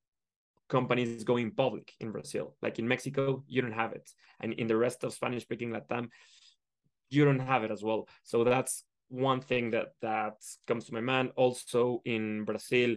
companies 0.69 1.23
going 1.23 1.51
public 1.51 1.93
in 1.99 2.11
Brazil. 2.11 2.55
Like 2.61 2.79
in 2.79 2.88
Mexico, 2.88 3.43
you 3.47 3.61
don't 3.61 3.73
have 3.73 3.93
it. 3.93 4.09
And 4.39 4.53
in 4.53 4.67
the 4.67 4.77
rest 4.77 5.03
of 5.03 5.13
Spanish 5.13 5.43
speaking 5.43 5.71
Latam, 5.71 6.09
you 7.09 7.25
don't 7.25 7.39
have 7.39 7.63
it 7.63 7.71
as 7.71 7.83
well. 7.83 8.07
So 8.23 8.43
that's 8.43 8.83
one 9.09 9.41
thing 9.41 9.71
that 9.71 9.89
that 10.01 10.35
comes 10.67 10.85
to 10.85 10.93
my 10.93 11.01
mind. 11.01 11.31
Also 11.35 12.01
in 12.05 12.45
Brazil, 12.45 12.95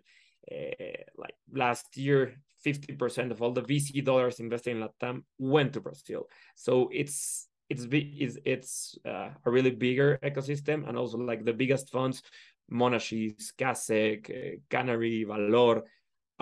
uh, 0.50 1.02
like 1.16 1.34
last 1.52 1.96
year, 1.96 2.34
50% 2.64 3.30
of 3.30 3.42
all 3.42 3.52
the 3.52 3.62
VC 3.62 4.04
dollars 4.04 4.38
invested 4.38 4.76
in 4.76 4.82
Latam 4.82 5.24
went 5.38 5.72
to 5.72 5.80
Brazil. 5.80 6.28
So 6.54 6.90
it's 6.92 7.48
it's 7.68 7.86
it's 7.90 8.36
it's 8.44 8.98
uh, 9.06 9.30
a 9.44 9.50
really 9.50 9.70
bigger 9.70 10.18
ecosystem 10.22 10.86
and 10.86 10.96
also 10.96 11.16
like 11.16 11.44
the 11.44 11.54
biggest 11.54 11.90
funds 11.90 12.22
Monashees, 12.70 13.52
Kaszek, 13.58 14.30
uh, 14.30 14.56
Canary, 14.70 15.24
Valor 15.24 15.82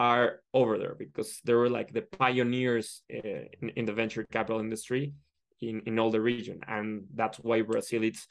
are 0.00 0.40
over 0.54 0.78
there 0.78 0.96
because 0.98 1.40
they 1.44 1.52
were 1.52 1.68
like 1.68 1.92
the 1.92 2.00
pioneers 2.00 3.02
uh, 3.12 3.44
in, 3.60 3.68
in 3.76 3.84
the 3.84 3.92
venture 3.92 4.24
capital 4.24 4.58
industry 4.58 5.12
in, 5.60 5.82
in 5.84 5.98
all 5.98 6.10
the 6.10 6.20
region. 6.20 6.60
And 6.66 7.04
that's 7.14 7.38
why 7.38 7.60
Brazil 7.60 8.04
is 8.04 8.26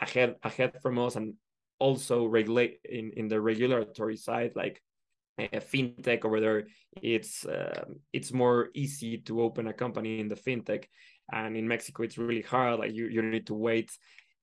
ahead 0.00 0.36
ahead 0.42 0.72
from 0.80 0.98
us 0.98 1.16
and 1.16 1.34
also 1.78 2.24
regulate 2.24 2.80
in, 2.84 3.12
in 3.18 3.28
the 3.28 3.38
regulatory 3.38 4.16
side, 4.16 4.52
like 4.54 4.80
uh, 5.38 5.60
fintech 5.72 6.24
over 6.24 6.40
there, 6.40 6.66
it's 7.02 7.44
uh, 7.44 7.84
it's 8.12 8.32
more 8.32 8.70
easy 8.74 9.18
to 9.18 9.42
open 9.42 9.66
a 9.66 9.74
company 9.74 10.20
in 10.20 10.28
the 10.28 10.40
fintech 10.46 10.84
and 11.32 11.54
in 11.54 11.68
Mexico 11.68 12.02
it's 12.02 12.18
really 12.18 12.42
hard. 12.42 12.78
Like 12.78 12.94
you 12.94 13.06
you 13.08 13.20
need 13.22 13.46
to 13.48 13.54
wait 13.54 13.90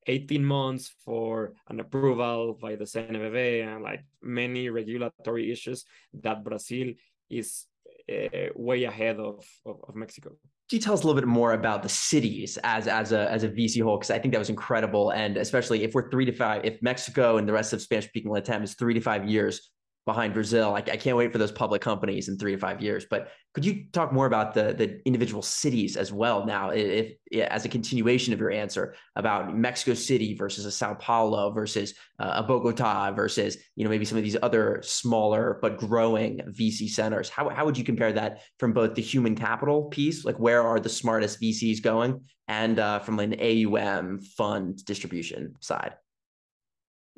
18 0.07 0.43
months 0.43 0.93
for 1.03 1.53
an 1.69 1.79
approval 1.79 2.57
by 2.61 2.75
the 2.75 2.85
CNBV 2.85 3.67
and 3.67 3.83
like 3.83 4.03
many 4.21 4.69
regulatory 4.69 5.51
issues 5.51 5.85
that 6.21 6.43
Brazil 6.43 6.93
is 7.29 7.65
uh, 8.09 8.47
way 8.55 8.85
ahead 8.85 9.19
of, 9.19 9.45
of, 9.65 9.77
of 9.87 9.95
Mexico. 9.95 10.29
Can 10.69 10.77
you 10.77 10.81
tell 10.81 10.93
us 10.93 11.03
a 11.03 11.07
little 11.07 11.19
bit 11.19 11.27
more 11.27 11.53
about 11.53 11.81
the 11.81 11.89
cities 11.89 12.57
as 12.63 12.87
as 12.87 13.13
a 13.13 13.31
as 13.31 13.43
a 13.43 13.49
VC 13.49 13.81
whole? 13.81 13.97
Because 13.97 14.11
I 14.11 14.19
think 14.19 14.33
that 14.33 14.39
was 14.39 14.49
incredible, 14.49 15.11
and 15.11 15.37
especially 15.37 15.83
if 15.83 15.93
we're 15.93 16.09
three 16.09 16.25
to 16.25 16.33
five, 16.33 16.65
if 16.65 16.81
Mexico 16.81 17.37
and 17.37 17.47
the 17.47 17.53
rest 17.53 17.71
of 17.71 17.81
Spanish 17.81 18.07
speaking 18.07 18.31
Latam 18.31 18.63
is 18.63 18.73
three 18.73 18.93
to 18.93 18.99
five 18.99 19.25
years 19.29 19.69
behind 20.07 20.33
Brazil. 20.33 20.73
I, 20.73 20.77
I, 20.77 20.95
can't 20.95 21.17
wait 21.17 21.33
for 21.33 21.37
those 21.37 21.51
public 21.51 21.81
companies 21.81 22.29
in 22.29 22.37
three 22.37 22.53
to 22.53 22.57
five 22.57 22.81
years. 22.81 23.05
But 23.09 23.27
could 23.53 23.65
you 23.65 23.87
talk 23.91 24.13
more 24.13 24.25
about 24.25 24.53
the 24.53 24.73
the 24.73 25.05
individual 25.05 25.41
cities 25.41 25.97
as 25.97 26.13
well 26.13 26.45
now, 26.45 26.69
if, 26.69 27.17
if 27.29 27.47
as 27.49 27.65
a 27.65 27.69
continuation 27.69 28.33
of 28.33 28.39
your 28.39 28.49
answer 28.49 28.95
about 29.17 29.55
Mexico 29.55 29.93
City 29.93 30.33
versus 30.33 30.63
a 30.63 30.71
Sao 30.71 30.93
Paulo 30.93 31.51
versus 31.51 31.93
uh, 32.19 32.35
a 32.35 32.43
Bogota 32.43 33.11
versus 33.11 33.57
you 33.75 33.83
know 33.83 33.89
maybe 33.89 34.05
some 34.05 34.17
of 34.17 34.23
these 34.23 34.37
other 34.41 34.79
smaller 34.81 35.59
but 35.61 35.77
growing 35.77 36.39
VC 36.57 36.87
centers? 36.89 37.27
How 37.27 37.49
how 37.49 37.65
would 37.65 37.77
you 37.77 37.83
compare 37.83 38.13
that 38.13 38.43
from 38.59 38.71
both 38.71 38.95
the 38.95 39.01
human 39.01 39.35
capital 39.35 39.83
piece, 39.89 40.23
like 40.23 40.39
where 40.39 40.63
are 40.63 40.79
the 40.79 40.89
smartest 40.89 41.41
VCs 41.41 41.83
going, 41.83 42.21
and 42.47 42.79
uh, 42.79 42.99
from 42.99 43.19
an 43.19 43.35
AUM 43.41 44.19
fund 44.37 44.85
distribution 44.85 45.55
side? 45.59 45.95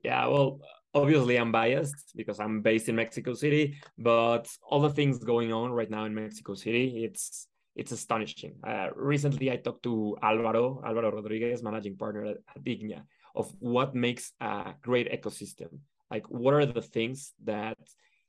Yeah, 0.03 0.25
well 0.25 0.59
obviously 1.01 1.37
I'm 1.37 1.51
biased 1.51 2.13
because 2.15 2.39
I'm 2.39 2.61
based 2.61 2.89
in 2.89 2.95
Mexico 2.95 3.33
City, 3.33 3.77
but 3.97 4.47
all 4.69 4.81
the 4.81 4.89
things 4.89 5.19
going 5.19 5.51
on 5.51 5.71
right 5.71 5.89
now 5.89 6.05
in 6.05 6.13
Mexico 6.13 6.53
City, 6.53 7.03
it's 7.05 7.47
it's 7.75 7.91
astonishing. 7.91 8.55
Uh, 8.67 8.89
recently, 8.95 9.51
I 9.51 9.57
talked 9.57 9.83
to 9.83 10.17
Alvaro 10.21 10.81
Alvaro 10.85 11.11
Rodriguez, 11.11 11.63
managing 11.63 11.95
partner 11.95 12.25
at, 12.25 12.37
Ignia, 12.65 13.03
of 13.35 13.53
what 13.59 13.95
makes 13.95 14.33
a 14.41 14.73
great 14.81 15.11
ecosystem. 15.11 15.79
Like, 16.11 16.25
what 16.29 16.53
are 16.53 16.65
the 16.65 16.81
things 16.81 17.33
that 17.45 17.77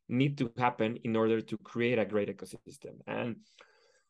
need 0.09 0.39
to 0.39 0.53
happen 0.59 0.99
in 1.05 1.17
order 1.17 1.41
to 1.41 1.57
create 1.59 1.99
a 1.99 2.05
great 2.05 2.29
ecosystem? 2.35 2.95
And 3.07 3.37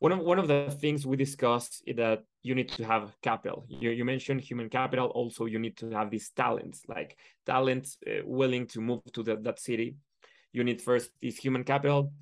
one 0.01 0.11
of 0.11 0.19
one 0.19 0.39
of 0.39 0.47
the 0.47 0.75
things 0.81 1.05
we 1.05 1.15
discussed 1.15 1.83
is 1.85 1.95
that 1.97 2.23
you 2.41 2.55
need 2.55 2.69
to 2.69 2.83
have 2.83 3.13
capital. 3.21 3.65
You, 3.67 3.91
you 3.91 4.03
mentioned 4.03 4.41
human 4.41 4.67
capital. 4.67 5.09
Also, 5.09 5.45
you 5.45 5.59
need 5.59 5.77
to 5.77 5.91
have 5.91 6.09
these 6.09 6.31
talents, 6.31 6.81
like 6.87 7.15
talents 7.45 7.97
uh, 8.07 8.25
willing 8.25 8.65
to 8.73 8.81
move 8.81 9.03
to 9.13 9.21
the, 9.21 9.35
that 9.35 9.59
city. 9.59 9.97
You 10.53 10.63
need 10.63 10.81
first 10.81 11.11
this 11.21 11.37
human 11.37 11.63
capital, 11.63 12.13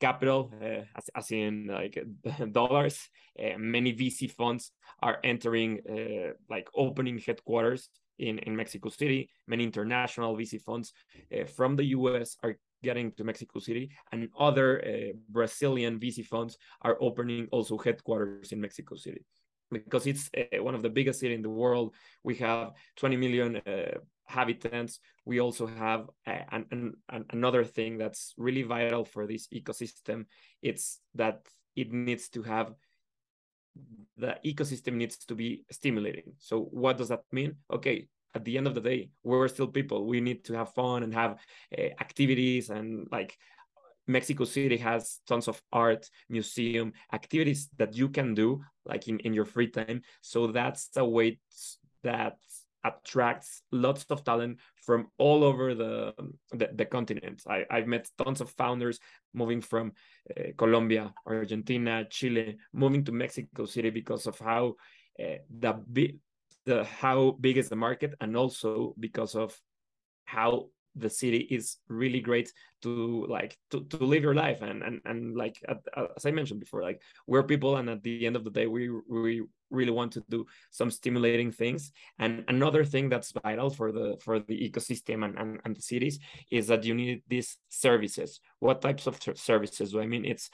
capital 0.00 0.50
uh, 0.62 0.84
as, 0.96 1.10
as 1.14 1.30
in 1.30 1.66
like 1.66 2.02
dollars. 2.52 3.06
Uh, 3.38 3.58
many 3.58 3.92
VC 3.92 4.30
funds 4.30 4.72
are 5.02 5.18
entering, 5.22 5.80
uh, 5.90 6.32
like 6.48 6.68
opening 6.74 7.18
headquarters 7.18 7.90
in, 8.18 8.38
in 8.38 8.56
Mexico 8.56 8.88
City. 8.88 9.28
Many 9.46 9.64
international 9.64 10.34
VC 10.38 10.58
funds 10.62 10.94
uh, 11.30 11.44
from 11.44 11.76
the 11.76 11.84
US 11.96 12.38
are 12.42 12.56
getting 12.88 13.12
to 13.16 13.24
Mexico 13.30 13.58
City, 13.68 13.84
and 14.12 14.28
other 14.48 14.68
uh, 14.82 15.12
Brazilian 15.28 15.98
VC 16.02 16.18
funds 16.32 16.52
are 16.86 16.96
opening 17.00 17.48
also 17.56 17.74
headquarters 17.86 18.52
in 18.52 18.60
Mexico 18.66 18.94
City 19.06 19.22
because 19.70 20.06
it's 20.06 20.30
uh, 20.36 20.62
one 20.62 20.74
of 20.74 20.82
the 20.82 20.94
biggest 20.98 21.20
cities 21.20 21.36
in 21.36 21.42
the 21.42 21.58
world. 21.62 21.94
We 22.22 22.34
have 22.36 22.72
20 22.96 23.16
million 23.16 23.50
uh, 23.56 23.98
inhabitants. 24.28 25.00
We 25.24 25.40
also 25.40 25.66
have 25.66 26.06
an, 26.26 26.64
an, 26.70 27.24
another 27.30 27.64
thing 27.64 27.98
that's 27.98 28.34
really 28.36 28.62
vital 28.62 29.04
for 29.04 29.26
this 29.26 29.48
ecosystem. 29.48 30.26
It's 30.62 31.00
that 31.14 31.40
it 31.74 31.92
needs 31.92 32.28
to 32.30 32.42
have 32.42 32.74
the 34.16 34.36
ecosystem 34.44 34.94
needs 34.94 35.16
to 35.26 35.34
be 35.34 35.64
stimulating. 35.70 36.32
So 36.38 36.68
what 36.84 36.96
does 36.96 37.08
that 37.08 37.24
mean? 37.32 37.56
Okay, 37.70 38.08
at 38.36 38.44
the 38.44 38.56
end 38.58 38.66
of 38.66 38.74
the 38.74 38.80
day 38.90 39.00
we're 39.24 39.48
still 39.48 39.70
people. 39.78 40.06
We 40.06 40.20
need 40.20 40.44
to 40.44 40.52
have 40.54 40.74
fun 40.74 41.02
and 41.02 41.12
have 41.14 41.32
uh, 41.76 41.90
activities. 42.06 42.70
And 42.70 43.08
like 43.10 43.36
mexico 44.08 44.44
city 44.44 44.76
has 44.76 45.18
tons 45.26 45.48
of 45.48 45.60
art 45.72 46.08
museum 46.28 46.92
activities 47.12 47.68
that 47.76 47.92
you 47.96 48.08
can 48.08 48.34
do 48.34 48.48
like 48.84 49.08
in, 49.08 49.18
in 49.26 49.32
your 49.34 49.44
free 49.44 49.70
time. 49.78 50.02
So 50.20 50.38
that's 50.58 50.90
a 50.96 51.04
way 51.04 51.38
that 52.04 52.36
attracts 52.84 53.62
lots 53.72 54.04
of 54.10 54.22
talent 54.22 54.60
from 54.86 55.08
all 55.18 55.42
over 55.42 55.74
the 55.74 56.14
the, 56.52 56.68
the 56.74 56.84
continent. 56.84 57.42
I, 57.48 57.64
I've 57.68 57.88
met 57.88 58.08
tons 58.22 58.40
of 58.40 58.50
founders 58.50 59.00
moving 59.34 59.60
from 59.60 59.92
uh, 60.30 60.50
Colombia, 60.56 61.12
Argentina, 61.26 62.04
Chile, 62.08 62.58
moving 62.72 63.04
to 63.04 63.12
Mexico 63.12 63.66
City 63.66 63.90
because 63.90 64.26
of 64.26 64.38
how 64.38 64.74
uh, 65.18 65.38
the 65.58 65.74
the 66.66 66.84
how 66.84 67.36
big 67.40 67.56
is 67.56 67.68
the 67.68 67.76
market 67.76 68.14
and 68.20 68.36
also 68.36 68.94
because 68.98 69.34
of 69.34 69.56
how 70.24 70.66
the 70.96 71.10
city 71.10 71.38
is 71.50 71.76
really 71.88 72.20
great 72.20 72.52
to 72.82 73.26
like 73.28 73.56
to, 73.70 73.84
to 73.84 73.98
live 73.98 74.22
your 74.22 74.34
life. 74.34 74.62
And 74.62 74.82
and, 74.82 75.00
and 75.04 75.36
like 75.36 75.56
as 76.16 76.26
i 76.26 76.30
mentioned 76.30 76.60
before 76.60 76.82
like 76.82 77.00
we're 77.26 77.42
people 77.42 77.76
and 77.76 77.88
at 77.90 78.02
the 78.02 78.26
end 78.26 78.36
of 78.36 78.44
the 78.44 78.50
day 78.50 78.66
we 78.66 78.90
we 79.08 79.42
really 79.70 79.90
want 79.90 80.12
to 80.12 80.22
do 80.28 80.46
some 80.70 80.90
stimulating 80.90 81.50
things. 81.50 81.90
And 82.18 82.44
another 82.48 82.84
thing 82.84 83.08
that's 83.08 83.32
vital 83.32 83.68
for 83.70 83.92
the 83.92 84.16
for 84.24 84.38
the 84.38 84.70
ecosystem 84.70 85.24
and, 85.24 85.36
and, 85.38 85.60
and 85.64 85.76
the 85.76 85.82
cities 85.82 86.18
is 86.50 86.68
that 86.68 86.84
you 86.84 86.94
need 86.94 87.22
these 87.28 87.58
services. 87.68 88.40
What 88.60 88.80
types 88.80 89.06
of 89.06 89.18
services? 89.34 89.94
I 89.94 90.06
mean 90.06 90.24
it's 90.24 90.50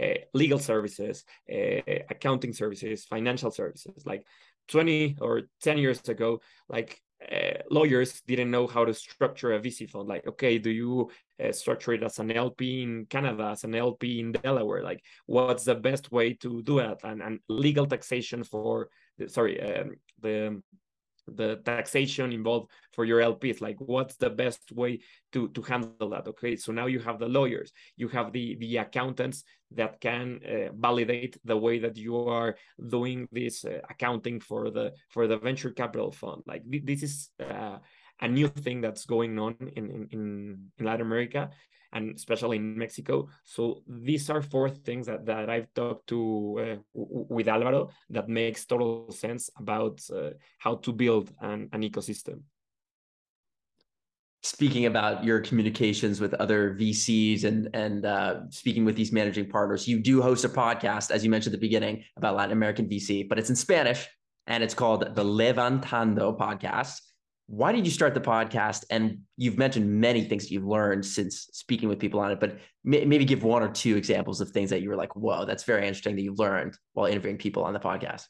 uh, 0.00 0.18
legal 0.32 0.58
services 0.58 1.24
uh, 1.52 1.80
accounting 2.10 2.52
services 2.52 3.04
financial 3.04 3.52
services 3.52 4.04
like 4.04 4.26
20 4.68 5.16
or 5.20 5.42
10 5.62 5.78
years 5.78 6.08
ago 6.08 6.40
like 6.68 7.00
uh, 7.30 7.58
lawyers 7.70 8.20
didn't 8.26 8.50
know 8.50 8.66
how 8.66 8.84
to 8.84 8.92
structure 8.92 9.52
a 9.52 9.60
VC 9.60 9.88
fund. 9.88 10.08
Like, 10.08 10.26
okay, 10.26 10.58
do 10.58 10.70
you 10.70 11.10
uh, 11.42 11.52
structure 11.52 11.92
it 11.92 12.02
as 12.02 12.18
an 12.18 12.30
LP 12.30 12.82
in 12.82 13.06
Canada, 13.06 13.50
as 13.52 13.64
an 13.64 13.74
LP 13.74 14.20
in 14.20 14.32
Delaware? 14.32 14.82
Like, 14.82 15.02
what's 15.26 15.64
the 15.64 15.74
best 15.74 16.12
way 16.12 16.34
to 16.34 16.62
do 16.62 16.76
that? 16.76 17.00
And 17.02 17.22
and 17.22 17.40
legal 17.48 17.86
taxation 17.86 18.44
for 18.44 18.88
the, 19.18 19.28
sorry, 19.28 19.60
um, 19.60 19.94
the 20.20 20.62
the 21.26 21.56
taxation 21.64 22.32
involved 22.32 22.70
for 22.92 23.04
your 23.04 23.20
LPs. 23.20 23.60
Like, 23.60 23.76
what's 23.78 24.16
the 24.16 24.30
best 24.30 24.72
way 24.72 25.00
to 25.32 25.48
to 25.48 25.62
handle 25.62 26.10
that? 26.10 26.28
Okay, 26.28 26.56
so 26.56 26.72
now 26.72 26.86
you 26.86 27.00
have 27.00 27.18
the 27.18 27.28
lawyers, 27.28 27.72
you 27.96 28.08
have 28.08 28.32
the 28.32 28.56
the 28.56 28.78
accountants 28.78 29.44
that 29.72 30.00
can 30.00 30.40
uh, 30.46 30.72
validate 30.74 31.36
the 31.44 31.56
way 31.56 31.78
that 31.78 31.96
you 31.96 32.16
are 32.16 32.56
doing 32.88 33.28
this 33.32 33.64
uh, 33.64 33.80
accounting 33.90 34.40
for 34.40 34.70
the 34.70 34.92
for 35.10 35.26
the 35.26 35.38
venture 35.38 35.70
capital 35.70 36.12
fund. 36.12 36.42
Like, 36.46 36.62
this 36.66 37.02
is 37.02 37.30
uh, 37.40 37.78
a 38.20 38.28
new 38.28 38.48
thing 38.48 38.80
that's 38.80 39.06
going 39.06 39.38
on 39.38 39.56
in 39.76 39.90
in, 39.90 40.08
in 40.78 40.86
Latin 40.86 41.06
America 41.06 41.50
and 41.94 42.16
especially 42.16 42.56
in 42.56 42.76
Mexico. 42.76 43.28
So 43.44 43.82
these 43.86 44.28
are 44.28 44.42
four 44.42 44.68
things 44.68 45.06
that, 45.06 45.24
that 45.26 45.48
I've 45.48 45.72
talked 45.74 46.08
to 46.08 46.58
uh, 46.58 46.76
with 46.92 47.46
Alvaro 47.46 47.90
that 48.10 48.28
makes 48.28 48.66
total 48.66 49.12
sense 49.12 49.48
about 49.56 50.00
uh, 50.12 50.30
how 50.58 50.74
to 50.76 50.92
build 50.92 51.32
an, 51.40 51.68
an 51.72 51.82
ecosystem 51.82 52.40
speaking 54.44 54.84
about 54.84 55.24
your 55.24 55.40
communications 55.40 56.20
with 56.20 56.34
other 56.34 56.74
VCs 56.74 57.44
and 57.44 57.70
and 57.72 58.04
uh, 58.04 58.40
speaking 58.50 58.84
with 58.84 58.94
these 58.94 59.10
managing 59.10 59.48
partners, 59.48 59.88
you 59.88 59.98
do 59.98 60.20
host 60.20 60.44
a 60.44 60.48
podcast, 60.50 61.10
as 61.10 61.24
you 61.24 61.30
mentioned 61.30 61.54
at 61.54 61.60
the 61.60 61.66
beginning, 61.66 62.04
about 62.18 62.36
Latin 62.36 62.52
American 62.52 62.86
VC, 62.86 63.26
but 63.26 63.38
it's 63.38 63.48
in 63.48 63.56
Spanish 63.56 64.06
and 64.46 64.62
it's 64.62 64.74
called 64.74 65.14
the 65.14 65.24
Levantando 65.24 66.38
podcast. 66.38 67.00
Why 67.46 67.72
did 67.72 67.84
you 67.84 67.92
start 67.92 68.14
the 68.14 68.20
podcast? 68.20 68.84
And 68.90 69.18
you've 69.36 69.58
mentioned 69.58 70.00
many 70.00 70.24
things 70.24 70.44
that 70.44 70.50
you've 70.50 70.66
learned 70.66 71.04
since 71.04 71.48
speaking 71.52 71.88
with 71.88 71.98
people 71.98 72.20
on 72.20 72.30
it, 72.30 72.40
but 72.40 72.58
may, 72.84 73.04
maybe 73.04 73.24
give 73.24 73.42
one 73.42 73.62
or 73.62 73.68
two 73.68 73.96
examples 73.96 74.40
of 74.40 74.50
things 74.50 74.70
that 74.70 74.80
you 74.80 74.88
were 74.88 74.96
like, 74.96 75.14
"Whoa, 75.14 75.44
that's 75.44 75.64
very 75.64 75.86
interesting 75.86 76.16
that 76.16 76.22
you 76.22 76.34
learned 76.34 76.76
while 76.94 77.06
interviewing 77.06 77.36
people 77.36 77.64
on 77.64 77.74
the 77.74 77.80
podcast." 77.80 78.26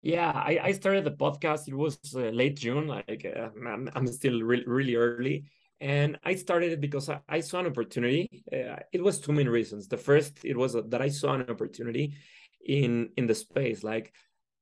Yeah, 0.00 0.30
I, 0.30 0.58
I 0.62 0.72
started 0.72 1.04
the 1.04 1.12
podcast. 1.12 1.68
It 1.68 1.74
was 1.74 1.98
uh, 2.14 2.30
late 2.30 2.56
June. 2.56 2.88
Like 2.88 3.24
uh, 3.24 3.50
I'm, 3.68 3.88
I'm 3.94 4.06
still 4.06 4.40
re- 4.42 4.64
really 4.66 4.96
early, 4.96 5.44
and 5.80 6.18
I 6.24 6.34
started 6.34 6.72
it 6.72 6.80
because 6.80 7.10
I, 7.10 7.20
I 7.28 7.40
saw 7.40 7.60
an 7.60 7.66
opportunity. 7.66 8.42
Uh, 8.50 8.76
it 8.92 9.04
was 9.04 9.20
two 9.20 9.32
main 9.32 9.48
reasons. 9.48 9.86
The 9.86 9.98
first, 9.98 10.44
it 10.44 10.56
was 10.56 10.72
that 10.72 11.02
I 11.02 11.08
saw 11.08 11.34
an 11.34 11.48
opportunity 11.48 12.14
in 12.64 13.10
in 13.18 13.26
the 13.26 13.34
space. 13.34 13.84
Like 13.84 14.12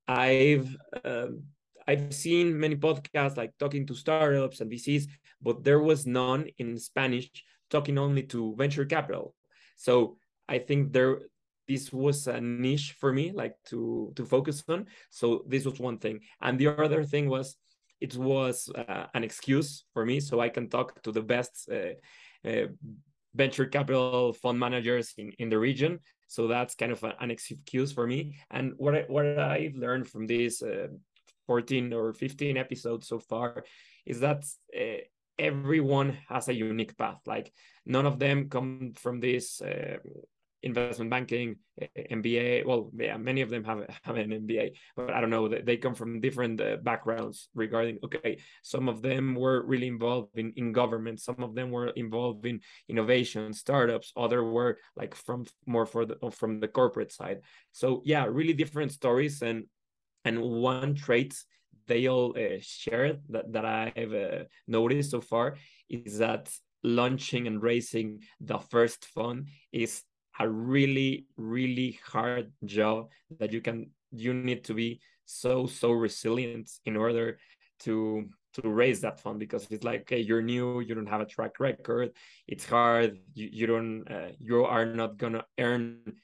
I've 0.08 0.76
um, 1.04 1.44
I've 1.90 2.14
seen 2.14 2.58
many 2.58 2.76
podcasts 2.76 3.36
like 3.36 3.52
talking 3.58 3.84
to 3.86 3.94
startups 3.94 4.60
and 4.60 4.70
VCs, 4.70 5.08
but 5.42 5.64
there 5.64 5.80
was 5.80 6.06
none 6.06 6.46
in 6.58 6.78
Spanish 6.78 7.28
talking 7.68 7.98
only 7.98 8.22
to 8.34 8.54
venture 8.56 8.84
capital. 8.84 9.34
So 9.76 10.16
I 10.48 10.58
think 10.58 10.92
there 10.92 11.22
this 11.66 11.92
was 11.92 12.26
a 12.26 12.40
niche 12.40 12.96
for 13.00 13.12
me 13.12 13.32
like 13.32 13.54
to 13.70 14.12
to 14.16 14.24
focus 14.24 14.62
on. 14.68 14.86
So 15.10 15.44
this 15.48 15.64
was 15.64 15.78
one 15.80 15.98
thing. 15.98 16.20
And 16.40 16.58
the 16.58 16.68
other 16.68 17.02
thing 17.04 17.28
was 17.28 17.56
it 18.00 18.16
was 18.16 18.70
uh, 18.74 19.06
an 19.14 19.24
excuse 19.24 19.84
for 19.92 20.06
me 20.06 20.20
so 20.20 20.40
i 20.40 20.48
can 20.48 20.66
talk 20.70 21.02
to 21.02 21.12
the 21.12 21.20
best 21.20 21.68
uh, 21.70 22.48
uh, 22.48 22.66
venture 23.34 23.66
capital 23.66 24.32
fund 24.32 24.58
managers 24.58 25.12
in, 25.18 25.30
in 25.38 25.48
the 25.48 25.58
region. 25.58 26.00
So 26.26 26.46
that's 26.46 26.74
kind 26.74 26.92
of 26.92 27.04
an 27.04 27.30
excuse 27.30 27.92
for 27.92 28.06
me. 28.06 28.36
And 28.50 28.72
what 28.76 28.94
I, 28.94 29.02
what 29.08 29.38
i've 29.38 29.74
learned 29.74 30.08
from 30.08 30.26
these 30.26 30.62
uh, 30.62 30.88
14 31.50 31.92
or 31.92 32.12
15 32.12 32.56
episodes 32.56 33.08
so 33.08 33.18
far 33.18 33.64
is 34.06 34.20
that 34.20 34.44
uh, 34.78 35.02
everyone 35.36 36.16
has 36.28 36.46
a 36.48 36.54
unique 36.54 36.96
path 36.96 37.18
like 37.26 37.52
none 37.84 38.06
of 38.06 38.20
them 38.20 38.48
come 38.48 38.92
from 38.94 39.18
this 39.18 39.60
uh, 39.60 39.96
investment 40.62 41.10
banking, 41.10 41.56
MBA. 41.96 42.66
Well, 42.66 42.90
yeah, 42.96 43.16
many 43.16 43.40
of 43.40 43.50
them 43.50 43.64
have 43.64 43.80
have 44.02 44.16
an 44.16 44.30
MBA, 44.30 44.72
but 44.96 45.10
I 45.10 45.20
don't 45.20 45.30
know. 45.30 45.48
They 45.48 45.76
come 45.76 45.94
from 45.94 46.20
different 46.20 46.60
uh, 46.60 46.76
backgrounds 46.82 47.48
regarding. 47.54 47.98
Okay, 48.04 48.38
some 48.62 48.88
of 48.88 49.02
them 49.02 49.34
were 49.34 49.64
really 49.64 49.86
involved 49.86 50.36
in 50.38 50.52
in 50.56 50.72
government. 50.72 51.20
Some 51.20 51.42
of 51.42 51.54
them 51.54 51.70
were 51.70 51.88
involved 51.88 52.44
in 52.46 52.60
innovation, 52.88 53.52
startups. 53.52 54.12
Other 54.16 54.44
were 54.44 54.78
like 54.96 55.14
from 55.14 55.46
more 55.66 55.86
for 55.86 56.04
the 56.04 56.16
from 56.30 56.60
the 56.60 56.68
corporate 56.68 57.12
side. 57.12 57.40
So 57.72 58.02
yeah, 58.04 58.26
really 58.28 58.52
different 58.52 58.92
stories 58.92 59.42
and 59.42 59.64
and 60.24 60.40
one 60.40 60.94
trait 60.94 61.34
they 61.86 62.06
all 62.08 62.34
uh, 62.36 62.58
share 62.60 63.18
that 63.28 63.52
that 63.52 63.64
I've 63.64 64.14
uh, 64.14 64.44
noticed 64.66 65.10
so 65.10 65.20
far 65.20 65.56
is 65.88 66.18
that 66.18 66.50
launching 66.82 67.46
and 67.46 67.62
raising 67.62 68.20
the 68.40 68.58
first 68.58 69.04
fund 69.06 69.48
is 69.72 70.02
a 70.38 70.48
really 70.48 71.26
really 71.36 71.98
hard 72.04 72.52
job 72.64 73.08
that 73.38 73.52
you 73.52 73.60
can 73.60 73.90
you 74.12 74.32
need 74.32 74.64
to 74.64 74.74
be 74.74 75.00
so 75.26 75.66
so 75.66 75.92
resilient 75.92 76.70
in 76.84 76.96
order 76.96 77.38
to 77.80 78.28
to 78.54 78.68
raise 78.68 79.00
that 79.00 79.20
fund 79.20 79.38
because 79.38 79.66
it's 79.70 79.84
like 79.84 80.00
okay 80.02 80.20
you're 80.20 80.42
new 80.42 80.80
you 80.80 80.94
don't 80.94 81.06
have 81.08 81.20
a 81.20 81.26
track 81.26 81.60
record. 81.60 82.10
It's 82.48 82.66
hard. 82.66 83.18
You, 83.34 83.48
you 83.52 83.66
don't 83.66 84.04
uh, 84.10 84.32
you 84.38 84.64
are 84.64 84.86
not 84.86 85.18
gonna 85.18 85.44
earn 85.58 86.14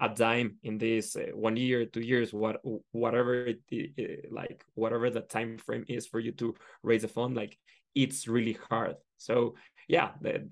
a 0.00 0.08
dime 0.08 0.56
in 0.64 0.76
this 0.76 1.14
uh, 1.14 1.26
one 1.34 1.56
year 1.56 1.86
two 1.86 2.00
years 2.00 2.32
what 2.32 2.60
whatever 2.92 3.46
it, 3.46 4.32
like 4.32 4.64
whatever 4.74 5.08
the 5.08 5.20
time 5.20 5.56
frame 5.58 5.84
is 5.88 6.06
for 6.06 6.18
you 6.18 6.32
to 6.32 6.54
raise 6.82 7.04
a 7.04 7.08
fund 7.08 7.36
like 7.36 7.56
it's 7.94 8.26
really 8.26 8.58
hard 8.70 8.96
so 9.18 9.54
yeah, 9.88 10.10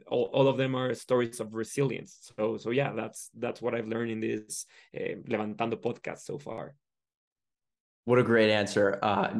all, 0.08 0.30
all 0.32 0.48
of 0.48 0.56
them 0.56 0.74
are 0.74 0.94
stories 0.94 1.40
of 1.40 1.54
resilience. 1.54 2.32
So 2.36 2.56
so 2.56 2.70
yeah, 2.70 2.92
that's 2.92 3.30
that's 3.38 3.60
what 3.60 3.74
I've 3.74 3.86
learned 3.86 4.10
in 4.10 4.20
this 4.20 4.66
uh, 4.96 5.20
Levantando 5.28 5.76
podcast 5.76 6.20
so 6.20 6.38
far. 6.38 6.74
What 8.06 8.18
a 8.18 8.22
great 8.22 8.50
answer. 8.50 8.98
Uh, 9.02 9.34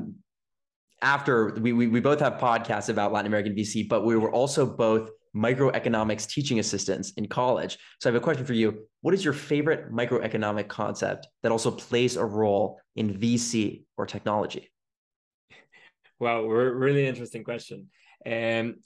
after 1.03 1.55
we, 1.61 1.73
we 1.73 1.87
we 1.87 2.01
both 2.01 2.21
have 2.21 2.35
podcasts 2.35 2.91
about 2.91 3.13
Latin 3.13 3.27
American 3.27 3.55
VC, 3.55 3.89
but 3.89 4.05
we 4.05 4.17
were 4.17 4.31
also 4.31 4.67
both 4.67 5.11
microeconomics 5.37 6.27
teaching 6.27 6.59
assistants 6.59 7.13
in 7.13 7.29
college. 7.29 7.79
So 8.01 8.09
I 8.09 8.13
have 8.13 8.21
a 8.21 8.25
question 8.25 8.47
for 8.47 8.55
you. 8.55 8.87
What 9.03 9.13
is 9.13 9.25
your 9.25 9.35
favorite 9.35 9.93
microeconomic 9.93 10.69
concept 10.69 11.29
that 11.43 11.53
also 11.53 11.71
plays 11.71 12.17
a 12.17 12.25
role 12.25 12.81
in 12.97 13.13
VC 13.13 13.85
or 13.97 14.07
technology? 14.07 14.71
Wow, 16.19 16.47
really 16.47 17.07
interesting 17.07 17.45
question. 17.45 17.91
Um, 18.25 18.77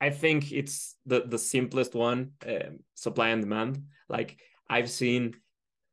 I 0.00 0.10
think 0.10 0.52
it's 0.52 0.96
the 1.06 1.22
the 1.26 1.38
simplest 1.38 1.94
one, 1.94 2.32
um, 2.46 2.80
supply 2.94 3.28
and 3.28 3.40
demand. 3.40 3.82
Like 4.08 4.38
I've 4.68 4.90
seen 4.90 5.34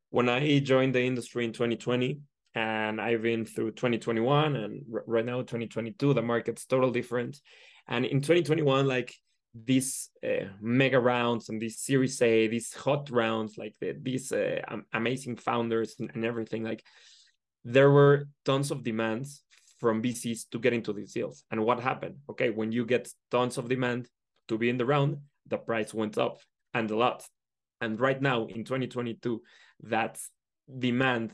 when 0.09 0.27
I 0.27 0.59
joined 0.59 0.93
the 0.93 1.01
industry 1.01 1.45
in 1.45 1.53
2020, 1.53 2.19
and 2.55 2.99
I've 2.99 3.21
been 3.21 3.45
through 3.45 3.71
2021 3.71 4.55
and 4.57 4.83
right 4.89 5.25
now 5.25 5.37
2022, 5.37 6.13
the 6.13 6.21
market's 6.21 6.65
totally 6.65 6.91
different. 6.91 7.39
And 7.87 8.05
in 8.05 8.19
2021, 8.19 8.85
like 8.87 9.15
these 9.53 10.09
uh, 10.23 10.45
mega 10.61 10.99
rounds 10.99 11.49
and 11.49 11.61
these 11.61 11.79
Series 11.79 12.21
A, 12.21 12.47
these 12.47 12.73
hot 12.73 13.09
rounds, 13.09 13.57
like 13.57 13.75
the, 13.81 13.95
these 14.01 14.31
uh, 14.31 14.61
amazing 14.93 15.37
founders 15.37 15.95
and, 15.99 16.11
and 16.13 16.25
everything, 16.25 16.63
like 16.63 16.83
there 17.63 17.91
were 17.91 18.27
tons 18.45 18.71
of 18.71 18.83
demands 18.83 19.43
from 19.79 20.01
VCs 20.01 20.49
to 20.51 20.59
get 20.59 20.73
into 20.73 20.93
these 20.93 21.13
deals. 21.13 21.43
And 21.51 21.65
what 21.65 21.79
happened? 21.79 22.17
Okay, 22.29 22.49
when 22.49 22.71
you 22.71 22.85
get 22.85 23.09
tons 23.29 23.57
of 23.57 23.67
demand 23.67 24.07
to 24.47 24.57
be 24.57 24.69
in 24.69 24.77
the 24.77 24.85
round, 24.85 25.17
the 25.47 25.57
price 25.57 25.93
went 25.93 26.17
up 26.17 26.39
and 26.73 26.89
a 26.91 26.95
lot. 26.95 27.25
And 27.81 27.99
right 27.99 28.21
now 28.21 28.45
in 28.45 28.63
2022, 28.63 29.41
that 29.83 30.19
demand 30.79 31.33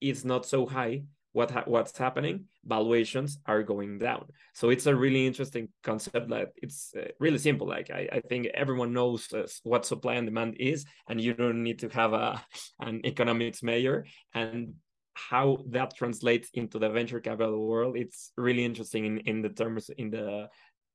is 0.00 0.24
not 0.24 0.46
so 0.46 0.66
high. 0.66 1.04
What 1.36 1.50
ha- 1.50 1.64
what's 1.66 1.98
happening? 1.98 2.46
Valuations 2.64 3.38
are 3.44 3.62
going 3.62 3.98
down. 3.98 4.24
So 4.54 4.70
it's 4.70 4.86
a 4.86 4.96
really 4.96 5.26
interesting 5.26 5.68
concept. 5.82 6.30
That 6.30 6.52
it's 6.56 6.94
uh, 6.96 7.08
really 7.20 7.36
simple. 7.36 7.68
Like 7.68 7.90
I, 7.90 8.08
I 8.10 8.20
think 8.20 8.46
everyone 8.54 8.94
knows 8.94 9.30
uh, 9.34 9.46
what 9.62 9.84
supply 9.84 10.14
and 10.14 10.26
demand 10.26 10.56
is, 10.58 10.86
and 11.08 11.20
you 11.20 11.34
don't 11.34 11.62
need 11.62 11.80
to 11.80 11.90
have 11.90 12.14
a 12.14 12.42
an 12.80 13.04
economics 13.04 13.62
major. 13.62 14.06
And 14.32 14.76
how 15.12 15.58
that 15.68 15.94
translates 15.94 16.48
into 16.54 16.78
the 16.78 16.88
venture 16.88 17.20
capital 17.20 17.66
world 17.66 17.96
it's 17.96 18.32
really 18.36 18.64
interesting 18.66 19.06
in, 19.06 19.18
in 19.30 19.40
the 19.40 19.48
terms 19.48 19.88
in 19.96 20.10
the 20.10 20.46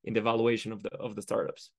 in 0.04 0.14
the 0.14 0.20
valuation 0.20 0.70
of 0.70 0.80
the 0.84 0.92
of 1.06 1.16
the 1.16 1.22
startups 1.22 1.72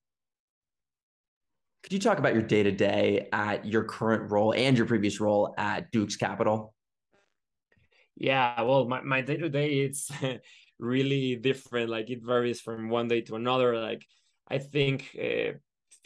could 1.83 1.93
you 1.93 1.99
talk 1.99 2.17
about 2.17 2.33
your 2.33 2.43
day 2.43 2.63
to 2.63 2.71
day 2.71 3.29
at 3.31 3.65
your 3.65 3.85
current 3.85 4.29
role 4.29 4.53
and 4.53 4.77
your 4.77 4.87
previous 4.87 5.21
role 5.21 5.53
at 5.57 5.91
Dux 5.91 6.15
Capital? 6.15 6.73
Yeah, 8.15 8.61
well, 8.61 8.85
my, 8.87 9.01
my 9.01 9.21
day 9.21 9.37
to 9.37 9.49
day 9.49 9.79
it's 9.81 10.11
really 10.79 11.35
different. 11.35 11.89
Like 11.89 12.09
it 12.09 12.23
varies 12.23 12.61
from 12.61 12.89
one 12.89 13.07
day 13.07 13.21
to 13.21 13.35
another. 13.35 13.77
Like 13.79 14.05
I 14.47 14.59
think 14.59 15.15
uh, 15.19 15.53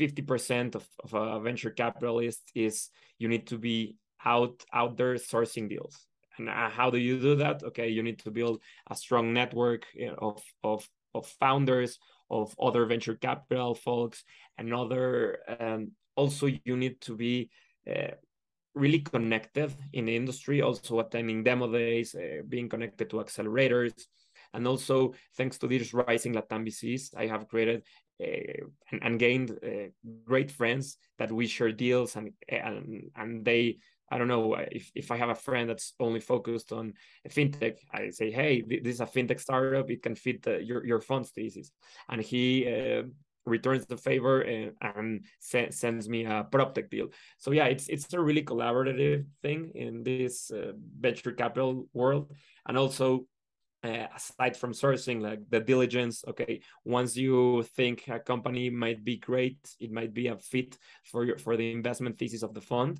uh, 0.01 0.21
percent 0.25 0.75
of, 0.75 0.87
of 1.03 1.13
a 1.13 1.39
venture 1.39 1.71
capitalist 1.71 2.41
is 2.55 2.89
you 3.19 3.27
need 3.27 3.47
to 3.47 3.57
be 3.57 3.95
out 4.23 4.63
out 4.73 4.97
there 4.97 5.15
sourcing 5.15 5.69
deals. 5.69 6.05
And 6.37 6.49
uh, 6.49 6.69
how 6.69 6.89
do 6.89 6.97
you 6.97 7.19
do 7.19 7.35
that? 7.37 7.63
Okay, 7.63 7.89
you 7.89 8.03
need 8.03 8.19
to 8.19 8.31
build 8.31 8.61
a 8.89 8.95
strong 8.95 9.33
network 9.33 9.85
of 10.19 10.41
of 10.63 10.87
of 11.13 11.25
founders, 11.39 11.97
of 12.29 12.55
other 12.59 12.85
venture 12.85 13.15
capital 13.15 13.75
folks, 13.75 14.23
and 14.57 14.73
other. 14.73 15.39
Um, 15.59 15.91
also, 16.15 16.47
you 16.47 16.77
need 16.77 16.99
to 17.01 17.15
be 17.15 17.49
uh, 17.89 18.11
really 18.77 18.99
connected 18.99 19.73
in 19.93 20.05
the 20.05 20.15
industry. 20.15 20.61
Also, 20.61 20.99
attending 20.99 21.43
demo 21.43 21.71
days, 21.71 22.15
uh, 22.15 22.41
being 22.47 22.69
connected 22.69 23.09
to 23.09 23.17
accelerators, 23.17 23.93
and 24.53 24.67
also 24.67 25.13
thanks 25.35 25.57
to 25.59 25.67
these 25.67 25.93
rising 25.93 26.33
Latam 26.33 26.65
VCs, 26.67 27.15
I 27.17 27.27
have 27.27 27.47
created 27.47 27.83
uh, 28.21 28.65
and, 28.91 29.03
and, 29.03 29.19
gained 29.19 29.51
uh, 29.51 29.89
great 30.25 30.49
friends 30.49 30.97
that 31.19 31.31
we 31.31 31.45
share 31.45 31.71
deals 31.71 32.15
and 32.15 32.31
and 32.49 33.11
and 33.15 33.45
they 33.45 33.77
I 34.09 34.17
don't 34.17 34.27
know 34.27 34.55
if, 34.55 34.89
if 34.95 35.11
I 35.11 35.17
have 35.17 35.29
a 35.29 35.35
friend 35.35 35.69
that's 35.69 35.93
only 35.99 36.21
focused 36.21 36.71
on 36.71 36.93
fintech, 37.29 37.77
I 37.93 38.09
say, 38.11 38.31
hey, 38.31 38.61
this 38.61 38.95
is 38.95 39.01
a 39.01 39.05
fintech 39.05 39.39
startup. 39.39 39.89
It 39.89 40.01
can 40.01 40.15
fit 40.15 40.43
the, 40.43 40.63
your 40.63 40.85
your 40.85 41.01
fund's 41.01 41.29
thesis, 41.31 41.71
and 42.09 42.21
he 42.21 42.67
uh, 42.67 43.03
returns 43.47 43.85
the 43.85 43.97
favor 43.97 44.41
and, 44.41 44.73
and 44.81 45.25
se- 45.39 45.71
sends 45.71 46.07
me 46.09 46.25
a 46.25 46.45
prop 46.51 46.75
tech 46.75 46.89
deal. 46.89 47.07
So 47.37 47.51
yeah, 47.51 47.65
it's 47.65 47.87
it's 47.87 48.13
a 48.13 48.19
really 48.19 48.43
collaborative 48.43 49.25
thing 49.41 49.71
in 49.75 50.03
this 50.03 50.51
uh, 50.51 50.73
venture 50.99 51.31
capital 51.31 51.87
world, 51.93 52.31
and 52.67 52.77
also 52.77 53.25
uh, 53.83 54.07
aside 54.15 54.57
from 54.57 54.73
sourcing 54.73 55.21
like 55.21 55.39
the 55.51 55.59
diligence 55.59 56.25
okay 56.27 56.59
once 56.83 57.15
you 57.15 57.63
think 57.75 58.07
a 58.07 58.19
company 58.19 58.71
might 58.71 59.03
be 59.03 59.17
great 59.17 59.59
it 59.79 59.91
might 59.91 60.15
be 60.15 60.27
a 60.27 60.35
fit 60.35 60.75
for 61.03 61.23
your 61.23 61.37
for 61.37 61.55
the 61.55 61.71
investment 61.71 62.17
thesis 62.17 62.41
of 62.41 62.55
the 62.55 62.59
fund 62.59 62.99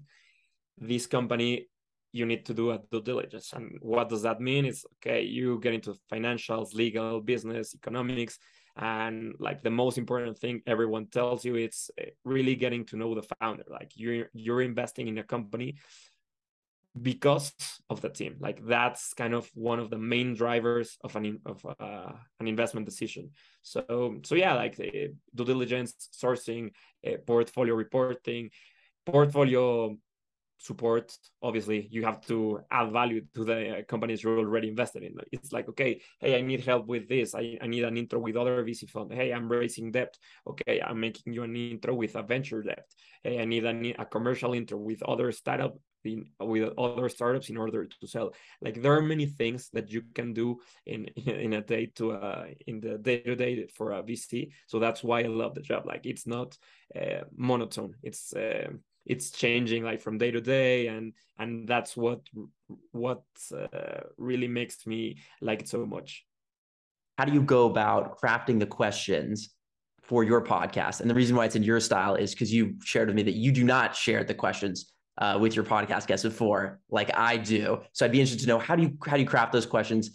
this 0.78 1.08
company 1.08 1.68
you 2.12 2.26
need 2.26 2.46
to 2.46 2.54
do 2.54 2.72
a 2.72 2.80
due 2.92 3.02
diligence. 3.02 3.54
And 3.54 3.78
what 3.82 4.10
does 4.10 4.24
that 4.24 4.40
mean? 4.42 4.66
It's 4.66 4.86
okay 4.96 5.22
you 5.22 5.60
get 5.60 5.74
into 5.74 5.96
financials 6.12 6.74
legal 6.74 7.22
business 7.22 7.76
economics 7.76 8.40
and 8.78 9.34
like 9.40 9.63
the 9.63 9.72
most 9.72 9.98
important 9.98 10.38
thing 10.38 10.62
everyone 10.68 11.08
tells 11.08 11.44
you 11.44 11.56
it's 11.56 11.90
uh, 12.00 12.06
really 12.24 12.56
getting 12.56 12.86
to 12.86 12.98
know 12.98 13.16
the 13.16 13.28
founder. 13.40 13.63
Like 13.68 13.92
you're 13.96 14.30
you're 14.34 14.62
investing 14.62 15.08
in 15.08 15.18
a 15.18 15.24
company 15.24 15.78
because 17.00 17.54
of 17.90 18.02
the 18.02 18.10
team. 18.10 18.36
Like 18.40 18.66
that's 18.66 19.13
kind 19.13 19.34
of 19.34 19.50
one 19.54 19.80
of 19.80 19.90
the 19.90 19.98
main 19.98 20.36
drivers 20.36 20.98
of 21.04 21.16
an 21.16 21.40
of 21.46 21.66
uh, 21.80 22.12
an 22.40 22.48
investment 22.48 22.86
decision. 22.86 23.32
So 23.62 24.18
so 24.24 24.36
yeah 24.36 24.54
like 24.54 24.80
uh, 24.80 25.10
due 25.36 25.46
diligence 25.46 26.10
sourcing 26.13 26.72
uh, 27.06 27.18
portfolio 27.26 27.74
reporting 27.76 28.52
portfolio 29.06 29.98
support 30.58 31.15
obviously 31.43 31.88
you 31.91 32.04
have 32.04 32.20
to 32.26 32.60
add 32.72 32.91
value 32.91 33.22
to 33.36 33.43
the 33.43 33.86
companies 33.88 34.24
you're 34.24 34.39
already 34.39 34.67
invested 34.67 35.04
in. 35.04 35.15
It's 35.32 35.52
like 35.52 35.70
okay 35.70 36.02
hey 36.20 36.38
i 36.38 36.41
need 36.41 36.62
help 36.65 36.88
with 36.88 37.08
this. 37.08 37.36
I, 37.36 37.58
I 37.62 37.67
need 37.67 37.84
an 37.84 37.98
intro 37.98 38.20
with 38.20 38.36
other 38.36 38.63
vc 38.63 38.89
fund. 38.89 39.13
Hey 39.13 39.32
i'm 39.32 39.50
raising 39.50 39.91
debt. 39.91 40.17
Okay 40.48 40.82
i'm 40.82 41.00
making 41.00 41.34
you 41.34 41.43
an 41.43 41.56
intro 41.56 41.93
with 41.93 42.15
a 42.15 42.24
venture 42.24 42.63
debt. 42.63 42.86
Hey 43.24 43.39
i 43.39 43.46
need 43.46 43.65
a, 43.65 44.02
a 44.02 44.06
commercial 44.06 44.54
intro 44.54 44.78
with 44.78 45.04
other 45.04 45.32
startup 45.32 45.78
in, 46.04 46.26
with 46.39 46.74
other 46.78 47.10
startups 47.10 47.50
in 47.50 47.58
order 47.58 47.86
to 47.86 48.08
sell. 48.08 48.34
Like 48.62 48.82
there 48.82 48.93
are 48.93 49.02
many 49.02 49.26
things 49.26 49.70
that 49.74 49.91
you 49.91 50.04
can 50.15 50.34
do 50.34 50.60
in 50.86 51.06
in 51.26 51.54
a 51.54 51.62
day 51.62 51.88
to 51.96 52.13
uh 52.13 52.46
in 52.65 52.80
the 52.80 52.98
day 52.98 53.22
to 53.22 53.36
day 53.36 53.67
for 53.76 53.91
a 53.91 54.04
vc 54.04 54.50
so 54.67 54.80
that's 54.80 55.04
why 55.04 55.20
i 55.20 55.28
love 55.28 55.54
the 55.54 55.62
job. 55.62 55.86
Like 55.86 56.06
it's 56.06 56.26
not 56.26 56.58
uh, 56.96 57.24
monotone. 57.36 57.96
It's 58.02 58.34
uh, 58.34 58.70
it's 59.08 59.32
changing 59.32 59.84
like 59.84 60.02
from 60.02 60.17
day 60.17 60.32
to 60.32 60.41
day 60.41 60.88
and 60.88 61.13
and 61.39 61.67
that's 61.67 61.96
what 61.96 62.22
what 62.91 63.24
uh, 63.56 64.02
really 64.17 64.48
makes 64.48 64.86
me 64.86 65.17
like 65.41 65.62
it 65.62 65.70
so 65.70 65.86
much. 65.86 66.26
How 67.17 67.26
do 67.26 67.34
you 67.34 67.41
go 67.41 67.65
about 67.65 68.20
crafting 68.20 68.60
the 68.60 68.65
questions 68.65 69.56
for 70.04 70.24
your 70.24 70.43
podcast? 70.43 71.02
And 71.02 71.10
the 71.10 71.15
reason 71.15 71.36
why 71.36 71.46
it's 71.46 71.56
in 71.56 71.63
your 71.63 71.80
style 71.80 72.15
is 72.15 72.32
because 72.32 72.54
you 72.54 72.76
shared 72.84 73.08
with 73.08 73.15
me 73.15 73.24
that 73.24 73.36
you 73.36 73.52
do 73.52 73.63
not 73.63 73.96
share 73.96 74.24
the 74.24 74.34
questions 74.34 74.91
uh, 75.20 75.38
with 75.39 75.56
your 75.56 75.65
podcast 75.65 76.06
guests 76.06 76.24
before 76.24 76.80
like 76.91 77.10
i 77.17 77.38
do. 77.38 77.82
So 77.93 78.06
i'd 78.06 78.12
be 78.12 78.20
interested 78.20 78.43
to 78.43 78.48
know 78.48 78.60
how 78.60 78.76
do 78.76 78.84
you 78.84 78.98
how 79.06 79.15
do 79.15 79.22
you 79.22 79.28
craft 79.28 79.54
those 79.54 79.65
questions? 79.65 80.12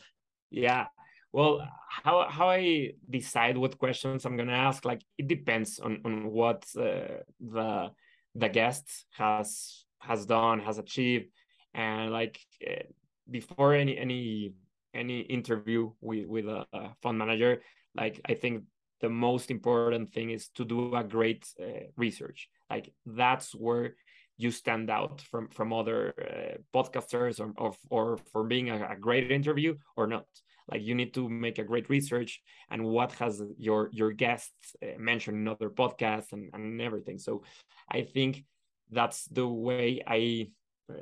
Yeah. 0.50 0.87
Well 1.33 1.66
how 2.05 2.26
how 2.28 2.48
i 2.48 2.90
decide 3.11 3.57
what 3.59 3.78
questions 3.78 4.24
i'm 4.24 4.37
gonna 4.37 4.61
ask 4.68 4.85
like 4.87 5.02
it 5.18 5.28
depends 5.28 5.78
on 5.78 6.00
on 6.07 6.31
what 6.31 6.64
uh, 6.78 7.20
the 7.38 7.90
the 8.35 8.49
guest 8.49 9.07
has 9.16 9.85
has 10.01 10.27
done 10.27 10.61
has 10.61 10.79
achieved. 10.79 11.27
And 11.75 12.12
like 12.12 12.38
uh, 12.66 12.83
before 13.31 13.75
any 13.75 13.97
any 13.99 14.55
any 14.95 15.21
interview 15.21 15.90
with 16.01 16.27
with 16.27 16.47
a, 16.47 16.66
a, 16.73 16.95
fund 17.01 17.16
manager 17.16 17.62
like 17.95 18.21
i 18.29 18.35
think 18.35 18.64
the 19.03 19.11
most 19.11 19.51
important 19.51 20.11
thing 20.14 20.31
is 20.31 20.49
to 20.55 20.64
do 20.64 20.95
a 20.95 21.05
great 21.05 21.45
uh, 21.61 21.90
research. 21.97 22.49
Like 22.71 22.95
that's 23.05 23.53
where 23.53 23.97
you 24.42 24.50
stand 24.50 24.90
out 24.90 25.20
from 25.31 25.48
from 25.48 25.72
other 25.72 26.14
uh, 26.20 26.57
podcasters 26.76 27.40
or, 27.40 27.52
or 27.57 27.72
or 27.90 28.16
for 28.33 28.44
being 28.44 28.70
a, 28.70 28.88
a 28.90 28.96
great 28.96 29.31
interview 29.31 29.76
or 29.96 30.07
not? 30.07 30.26
Like 30.70 30.83
you 30.83 30.94
need 30.94 31.12
to 31.14 31.28
make 31.28 31.59
a 31.59 31.64
great 31.64 31.88
research 31.88 32.40
and 32.70 32.85
what 32.85 33.12
has 33.12 33.42
your 33.59 33.90
your 33.92 34.12
guests 34.12 34.76
uh, 34.83 34.98
mentioned 34.98 35.37
in 35.38 35.48
other 35.48 35.70
podcasts 35.70 36.33
and, 36.33 36.50
and 36.55 36.81
everything. 36.81 37.18
So 37.18 37.42
i 37.90 38.02
think 38.02 38.44
that's 38.90 39.24
the 39.26 39.46
way 39.46 40.02
i 40.07 40.48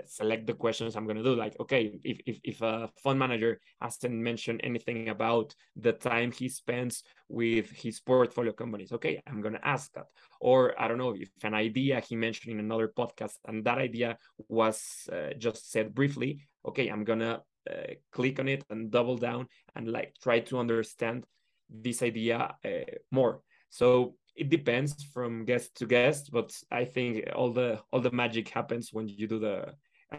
select 0.06 0.46
the 0.46 0.54
questions 0.54 0.94
i'm 0.94 1.04
going 1.04 1.16
to 1.16 1.22
do. 1.22 1.34
Like 1.34 1.58
okay 1.60 1.98
if, 2.04 2.20
if 2.26 2.38
if 2.44 2.62
a 2.62 2.90
fund 3.02 3.18
manager 3.18 3.60
hasn't 3.80 4.14
mentioned 4.14 4.60
anything 4.62 5.08
about 5.08 5.54
the 5.76 5.92
time 5.92 6.32
he 6.32 6.48
spends 6.48 7.02
with 7.28 7.70
his 7.70 8.00
portfolio 8.00 8.52
companies 8.52 8.92
okay 8.92 9.22
i'm 9.26 9.40
going 9.40 9.54
to 9.54 9.66
ask 9.66 9.92
that. 9.92 10.06
Or 10.40 10.80
i 10.80 10.88
don't 10.88 10.98
know 10.98 11.14
if 11.14 11.30
an 11.42 11.54
idea 11.54 12.00
he 12.00 12.16
mentioned 12.16 12.52
in 12.52 12.60
another 12.60 12.88
podcast 12.88 13.36
and 13.46 13.64
that 13.64 13.78
idea 13.78 14.16
was 14.48 15.08
uh, 15.12 15.34
just 15.38 15.70
said 15.70 15.94
briefly 15.94 16.40
okay 16.66 16.88
i'm 16.88 17.04
going 17.04 17.20
to 17.20 17.42
uh, 17.70 17.94
click 18.10 18.38
on 18.40 18.48
it 18.48 18.64
and 18.70 18.90
double 18.90 19.16
down 19.16 19.46
and 19.76 19.86
like 19.88 20.14
try 20.22 20.40
to 20.40 20.58
understand 20.58 21.24
this 21.68 22.02
idea 22.02 22.54
uh, 22.64 22.68
more. 23.10 23.40
So 23.70 24.14
it 24.40 24.48
depends 24.48 25.04
from 25.14 25.44
guest 25.44 25.74
to 25.76 25.86
guest 25.86 26.30
but 26.32 26.50
i 26.70 26.84
think 26.84 27.10
all 27.34 27.52
the 27.52 27.78
all 27.92 28.00
the 28.00 28.10
magic 28.10 28.48
happens 28.48 28.90
when 28.92 29.06
you 29.06 29.26
do 29.26 29.38
the 29.38 29.56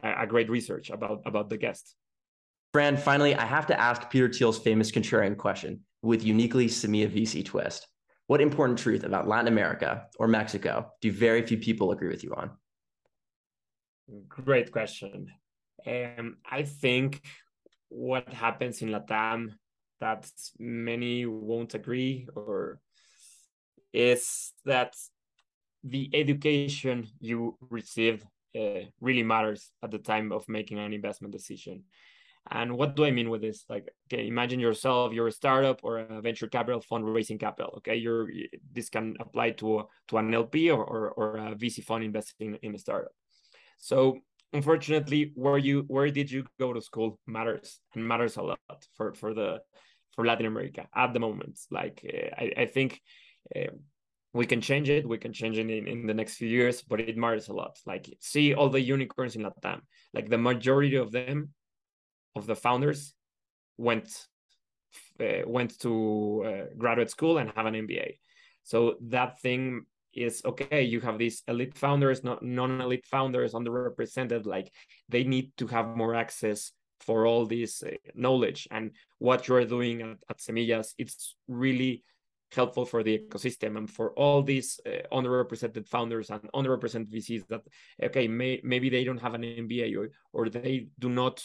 a 0.03 0.25
great 0.25 0.49
research 0.49 0.89
about 0.89 1.21
about 1.25 1.49
the 1.49 1.57
guest 1.57 1.95
Fran, 2.73 2.95
finally, 2.95 3.35
I 3.35 3.43
have 3.43 3.67
to 3.67 3.77
ask 3.77 4.09
Peter 4.09 4.31
Thiel's 4.31 4.57
famous 4.57 4.91
contrarian 4.91 5.37
question 5.37 5.81
with 6.01 6.23
uniquely 6.23 6.67
Semilla 6.67 7.09
VC 7.13 7.43
twist. 7.43 7.85
What 8.27 8.39
important 8.39 8.79
truth 8.79 9.03
about 9.03 9.27
Latin 9.27 9.49
America 9.49 10.07
or 10.17 10.29
Mexico 10.29 10.89
do 11.01 11.11
very 11.11 11.45
few 11.45 11.57
people 11.57 11.91
agree 11.91 12.07
with 12.07 12.23
you 12.23 12.33
on? 12.33 12.51
Great 14.29 14.71
question. 14.71 15.27
Um, 15.85 16.37
I 16.49 16.63
think 16.63 17.21
what 17.89 18.31
happens 18.31 18.81
in 18.81 18.89
Latam 18.89 19.49
that 19.99 20.29
many 20.57 21.25
won't 21.25 21.73
agree 21.73 22.25
or 22.33 22.79
is 23.93 24.53
that 24.65 24.95
the 25.83 26.09
education 26.13 27.07
you 27.19 27.57
received 27.69 28.25
uh, 28.55 28.85
really 28.99 29.23
matters 29.23 29.71
at 29.83 29.91
the 29.91 29.97
time 29.97 30.31
of 30.31 30.47
making 30.47 30.77
an 30.79 30.93
investment 30.93 31.33
decision. 31.33 31.83
And 32.49 32.75
what 32.75 32.95
do 32.95 33.05
I 33.05 33.11
mean 33.11 33.29
with 33.29 33.41
this? 33.41 33.65
Like, 33.69 33.93
okay, 34.11 34.27
imagine 34.27 34.59
yourself, 34.59 35.13
you're 35.13 35.27
a 35.27 35.31
startup 35.31 35.81
or 35.83 35.99
a 35.99 36.21
venture 36.21 36.47
capital 36.47 36.81
fund 36.81 37.05
raising 37.05 37.37
capital. 37.37 37.75
Okay, 37.77 37.95
you're 37.95 38.29
this 38.73 38.89
can 38.89 39.15
apply 39.19 39.51
to 39.51 39.87
to 40.07 40.17
an 40.17 40.33
LP 40.33 40.71
or, 40.71 40.83
or, 40.83 41.11
or 41.11 41.37
a 41.37 41.55
VC 41.55 41.83
fund 41.83 42.03
investing 42.03 42.57
in 42.63 42.73
a 42.73 42.79
startup. 42.79 43.11
So 43.77 44.21
unfortunately 44.53 45.31
where 45.35 45.57
you 45.57 45.83
where 45.87 46.09
did 46.09 46.29
you 46.29 46.45
go 46.59 46.73
to 46.73 46.81
school 46.81 47.19
matters 47.25 47.79
and 47.95 48.05
matters 48.05 48.37
a 48.37 48.41
lot 48.41 48.59
for 48.95 49.13
for 49.13 49.33
the 49.33 49.61
for 50.15 50.25
latin 50.25 50.45
america 50.45 50.87
at 50.95 51.13
the 51.13 51.19
moment 51.19 51.59
like 51.69 52.05
uh, 52.05 52.35
I, 52.37 52.53
I 52.63 52.65
think 52.65 53.01
we 54.33 54.45
can 54.45 54.61
change 54.61 54.89
it 54.89 55.07
we 55.07 55.17
can 55.17 55.33
change 55.33 55.57
it 55.57 55.69
in, 55.69 55.87
in 55.87 56.07
the 56.07 56.13
next 56.13 56.35
few 56.35 56.47
years 56.47 56.81
but 56.81 56.99
it 56.99 57.17
matters 57.17 57.49
a 57.49 57.53
lot. 57.53 57.77
Like 57.85 58.05
see 58.19 58.53
all 58.53 58.69
the 58.69 58.81
unicorns 58.81 59.35
in 59.35 59.43
latam. 59.43 59.81
Like 60.13 60.29
the 60.29 60.37
majority 60.37 60.95
of 60.95 61.11
them 61.11 61.49
of 62.35 62.45
the 62.47 62.55
founders 62.55 63.13
went 63.77 64.27
uh, 65.19 65.43
went 65.45 65.79
to 65.79 66.43
uh, 66.45 66.73
graduate 66.77 67.09
school 67.09 67.37
and 67.37 67.51
have 67.55 67.65
an 67.65 67.75
mba 67.75 68.17
so 68.63 68.95
that 69.01 69.39
thing 69.39 69.85
is 70.13 70.41
okay 70.43 70.83
you 70.83 70.99
have 70.99 71.17
these 71.17 71.41
elite 71.47 71.77
founders 71.77 72.21
not 72.23 72.43
non-elite 72.43 73.05
founders 73.05 73.53
underrepresented 73.53 74.45
like 74.45 74.69
they 75.07 75.23
need 75.23 75.51
to 75.55 75.67
have 75.67 75.95
more 75.95 76.13
access 76.13 76.73
for 77.01 77.25
all 77.25 77.45
this 77.45 77.83
uh, 77.83 77.91
knowledge. 78.15 78.67
And 78.71 78.91
what 79.17 79.47
you're 79.47 79.65
doing 79.65 80.01
at, 80.01 80.17
at 80.29 80.37
semillas 80.39 80.93
it's 80.97 81.35
really 81.47 82.03
helpful 82.53 82.85
for 82.85 83.03
the 83.03 83.19
ecosystem 83.19 83.77
and 83.77 83.89
for 83.89 84.11
all 84.13 84.43
these 84.43 84.79
uh, 84.85 85.07
underrepresented 85.15 85.87
founders 85.87 86.29
and 86.29 86.41
underrepresented 86.53 87.09
vcs 87.09 87.47
that 87.47 87.61
okay 88.03 88.27
may, 88.27 88.59
maybe 88.63 88.89
they 88.89 89.03
don't 89.03 89.21
have 89.21 89.33
an 89.33 89.43
mba 89.43 89.97
or, 89.97 90.09
or 90.33 90.49
they 90.49 90.87
do 90.99 91.09
not 91.09 91.43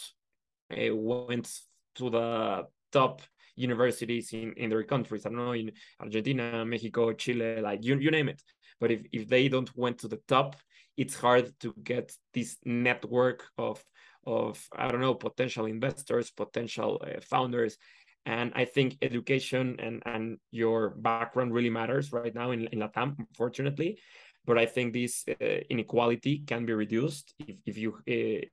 uh, 0.73 0.95
went 0.95 1.49
to 1.95 2.11
the 2.11 2.67
top 2.93 3.23
universities 3.57 4.33
in, 4.33 4.53
in 4.57 4.71
their 4.71 4.83
countries. 4.83 5.27
I 5.27 5.31
don't 5.31 5.39
know, 5.39 5.53
in 5.53 5.73
Argentina, 6.01 6.65
Mexico, 6.65 7.13
Chile, 7.13 7.61
like 7.61 7.85
you, 7.85 7.99
you 7.99 8.11
name 8.11 8.29
it. 8.29 8.43
But 8.81 8.91
if, 8.91 9.03
if 9.13 9.29
they 9.29 9.49
don't 9.49 9.75
went 9.77 9.99
to 10.01 10.09
the 10.09 10.21
top, 10.29 10.57
it's 10.97 11.15
hard 11.15 11.53
to 11.61 11.75
get 11.83 12.13
this 12.33 12.57
network 12.65 13.45
of 13.59 13.83
of 14.27 14.61
I 14.77 14.89
don't 14.89 15.01
know 15.01 15.15
potential 15.15 15.67
investors, 15.67 16.33
potential 16.33 17.01
uh, 17.01 17.21
founders, 17.21 17.79
and 18.27 18.53
I 18.55 18.65
think 18.65 18.99
education 19.01 19.77
and 19.79 20.03
and 20.05 20.39
your 20.51 20.91
background 20.91 21.55
really 21.55 21.71
matters 21.71 22.13
right 22.13 22.35
now 22.35 22.51
in, 22.51 22.67
in 22.67 22.81
Latam, 22.81 23.17
unfortunately. 23.19 23.99
but 24.47 24.59
I 24.59 24.67
think 24.67 24.93
this 24.93 25.25
uh, 25.29 25.61
inequality 25.71 26.45
can 26.47 26.67
be 26.67 26.73
reduced 26.73 27.35
if 27.39 27.57
if 27.67 27.79
you 27.79 27.91
uh, 28.09 28.45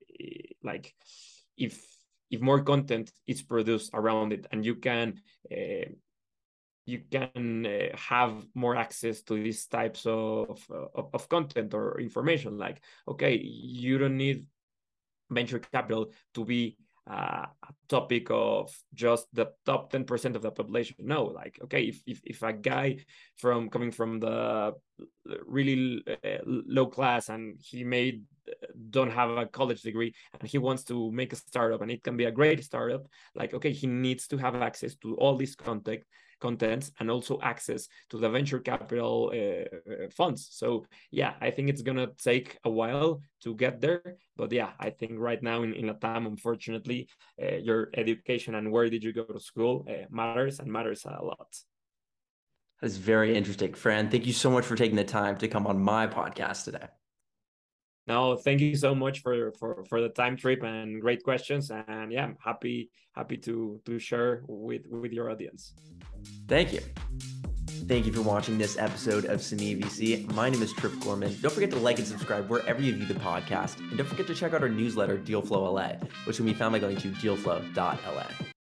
like 0.64 0.94
if 1.58 1.74
if 2.32 2.42
more 2.42 2.64
content 2.64 3.12
is 3.28 3.42
produced 3.42 3.92
around 3.94 4.34
it 4.34 4.48
and 4.52 4.66
you 4.66 4.76
can 4.76 5.22
uh, 5.52 5.90
you 6.86 7.02
can 7.12 7.66
uh, 7.66 7.96
have 7.96 8.34
more 8.56 8.76
access 8.76 9.22
to 9.22 9.36
these 9.36 9.68
types 9.68 10.06
of, 10.06 10.60
of, 10.96 11.08
of 11.14 11.30
content 11.30 11.74
or 11.74 12.00
information 12.02 12.58
like 12.58 12.82
okay 13.08 13.38
you 13.38 13.98
don't 13.98 14.18
need 14.18 14.46
venture 15.30 15.60
capital 15.60 16.12
to 16.34 16.44
be 16.44 16.76
uh, 17.10 17.46
a 17.46 17.74
topic 17.90 18.28
of 18.30 18.72
just 18.94 19.28
the 19.34 19.48
top 19.66 19.92
10% 19.92 20.36
of 20.36 20.42
the 20.42 20.52
population. 20.52 20.96
No 21.00 21.26
like 21.26 21.60
okay 21.64 21.84
if, 21.84 22.02
if, 22.06 22.22
if 22.24 22.42
a 22.44 22.54
guy 22.54 22.98
from 23.36 23.70
coming 23.70 23.92
from 23.92 24.20
the 24.20 24.74
really 25.46 26.04
uh, 26.08 26.38
low 26.46 26.88
class 26.88 27.30
and 27.30 27.60
he 27.62 27.84
made 27.84 28.24
don't 28.90 29.12
have 29.12 29.30
a 29.32 29.46
college 29.46 29.82
degree 29.82 30.14
and 30.40 30.50
he 30.50 30.58
wants 30.58 30.84
to 30.84 31.12
make 31.12 31.34
a 31.34 31.38
startup 31.38 31.82
and 31.82 31.92
it 31.92 32.04
can 32.04 32.18
be 32.18 32.26
a 32.26 32.32
great 32.32 32.64
startup 32.64 33.06
like 33.36 33.54
okay 33.54 33.72
he 33.72 33.88
needs 33.88 34.28
to 34.28 34.38
have 34.38 34.56
access 34.56 34.96
to 34.96 35.16
all 35.16 35.38
this 35.38 35.56
content 35.56 36.04
contents 36.46 36.92
and 37.00 37.08
also 37.16 37.34
access 37.54 37.82
to 38.10 38.18
the 38.18 38.30
venture 38.38 38.62
capital 38.72 39.14
uh, 39.42 40.10
funds. 40.20 40.42
So 40.62 40.86
yeah 41.12 41.34
i 41.42 41.50
think 41.52 41.70
it's 41.70 41.82
gonna 41.82 42.08
take 42.18 42.58
a 42.64 42.70
while 42.70 43.22
to 43.44 43.56
get 43.56 43.80
there 43.80 44.18
but 44.36 44.52
yeah 44.52 44.72
i 44.80 44.90
think 44.90 45.14
right 45.18 45.42
now 45.44 45.64
in, 45.64 45.74
in 45.74 45.86
latam 45.86 46.26
unfortunately 46.28 47.08
uh, 47.42 47.56
your 47.56 47.90
education 47.96 48.56
and 48.56 48.72
where 48.72 48.90
did 48.90 49.04
you 49.04 49.14
go 49.14 49.24
to 49.24 49.40
school 49.40 49.86
uh, 49.90 50.06
matters 50.10 50.60
and 50.60 50.72
matters 50.72 51.06
a 51.06 51.24
lot. 51.24 51.56
That's 52.82 52.98
very 52.98 53.36
interesting 53.36 53.74
fran. 53.74 54.10
Thank 54.10 54.26
you 54.26 54.34
so 54.34 54.50
much 54.50 54.66
for 54.66 54.76
taking 54.76 54.98
the 54.98 55.06
time 55.06 55.38
to 55.38 55.48
come 55.48 55.68
on 55.68 55.80
my 55.82 56.08
podcast 56.08 56.66
today 56.66 56.88
no 58.08 58.36
thank 58.36 58.60
you 58.62 58.76
so 58.76 58.94
much 58.94 59.22
for 59.22 59.52
for 59.60 59.84
for 59.90 60.02
the 60.02 60.10
time 60.10 60.36
trip 60.36 60.64
and 60.64 61.02
great 61.02 61.24
questions 61.24 61.72
and 61.72 62.12
yeah 62.12 62.24
i'm 62.24 62.38
happy 62.44 62.90
happy 63.16 63.38
to 63.38 63.80
to 63.86 64.00
share 64.00 64.44
with 64.48 64.86
with 64.90 65.12
your 65.12 65.30
audience 65.30 65.74
thank 66.48 66.74
you 66.74 66.82
Thank 67.88 68.06
you 68.06 68.14
for 68.14 68.22
watching 68.22 68.58
this 68.58 68.78
episode 68.78 69.26
of 69.26 69.42
Semilla 69.42 69.82
VC. 69.82 70.34
My 70.34 70.50
name 70.50 70.62
is 70.62 70.72
Trip 70.72 70.94
Gorman. 71.02 71.36
Don't 71.42 71.54
forget 71.54 71.70
to 71.72 71.78
like 71.78 72.00
and 72.00 72.08
subscribe 72.08 72.50
wherever 72.50 72.82
you 72.82 72.94
view 72.94 73.06
the 73.06 73.16
podcast. 73.16 73.78
And 73.80 73.98
don't 73.98 74.08
forget 74.08 74.26
to 74.28 74.36
check 74.36 74.54
out 74.54 74.62
our 74.62 74.70
newsletter, 74.70 75.18
Dealflow 75.18 75.74
LA, 75.74 76.08
which 76.24 76.38
can 76.38 76.46
be 76.46 76.54
found 76.54 76.72
by 76.72 76.80
going 76.80 76.96
to 76.96 77.10
dealflow.la. 77.10 78.28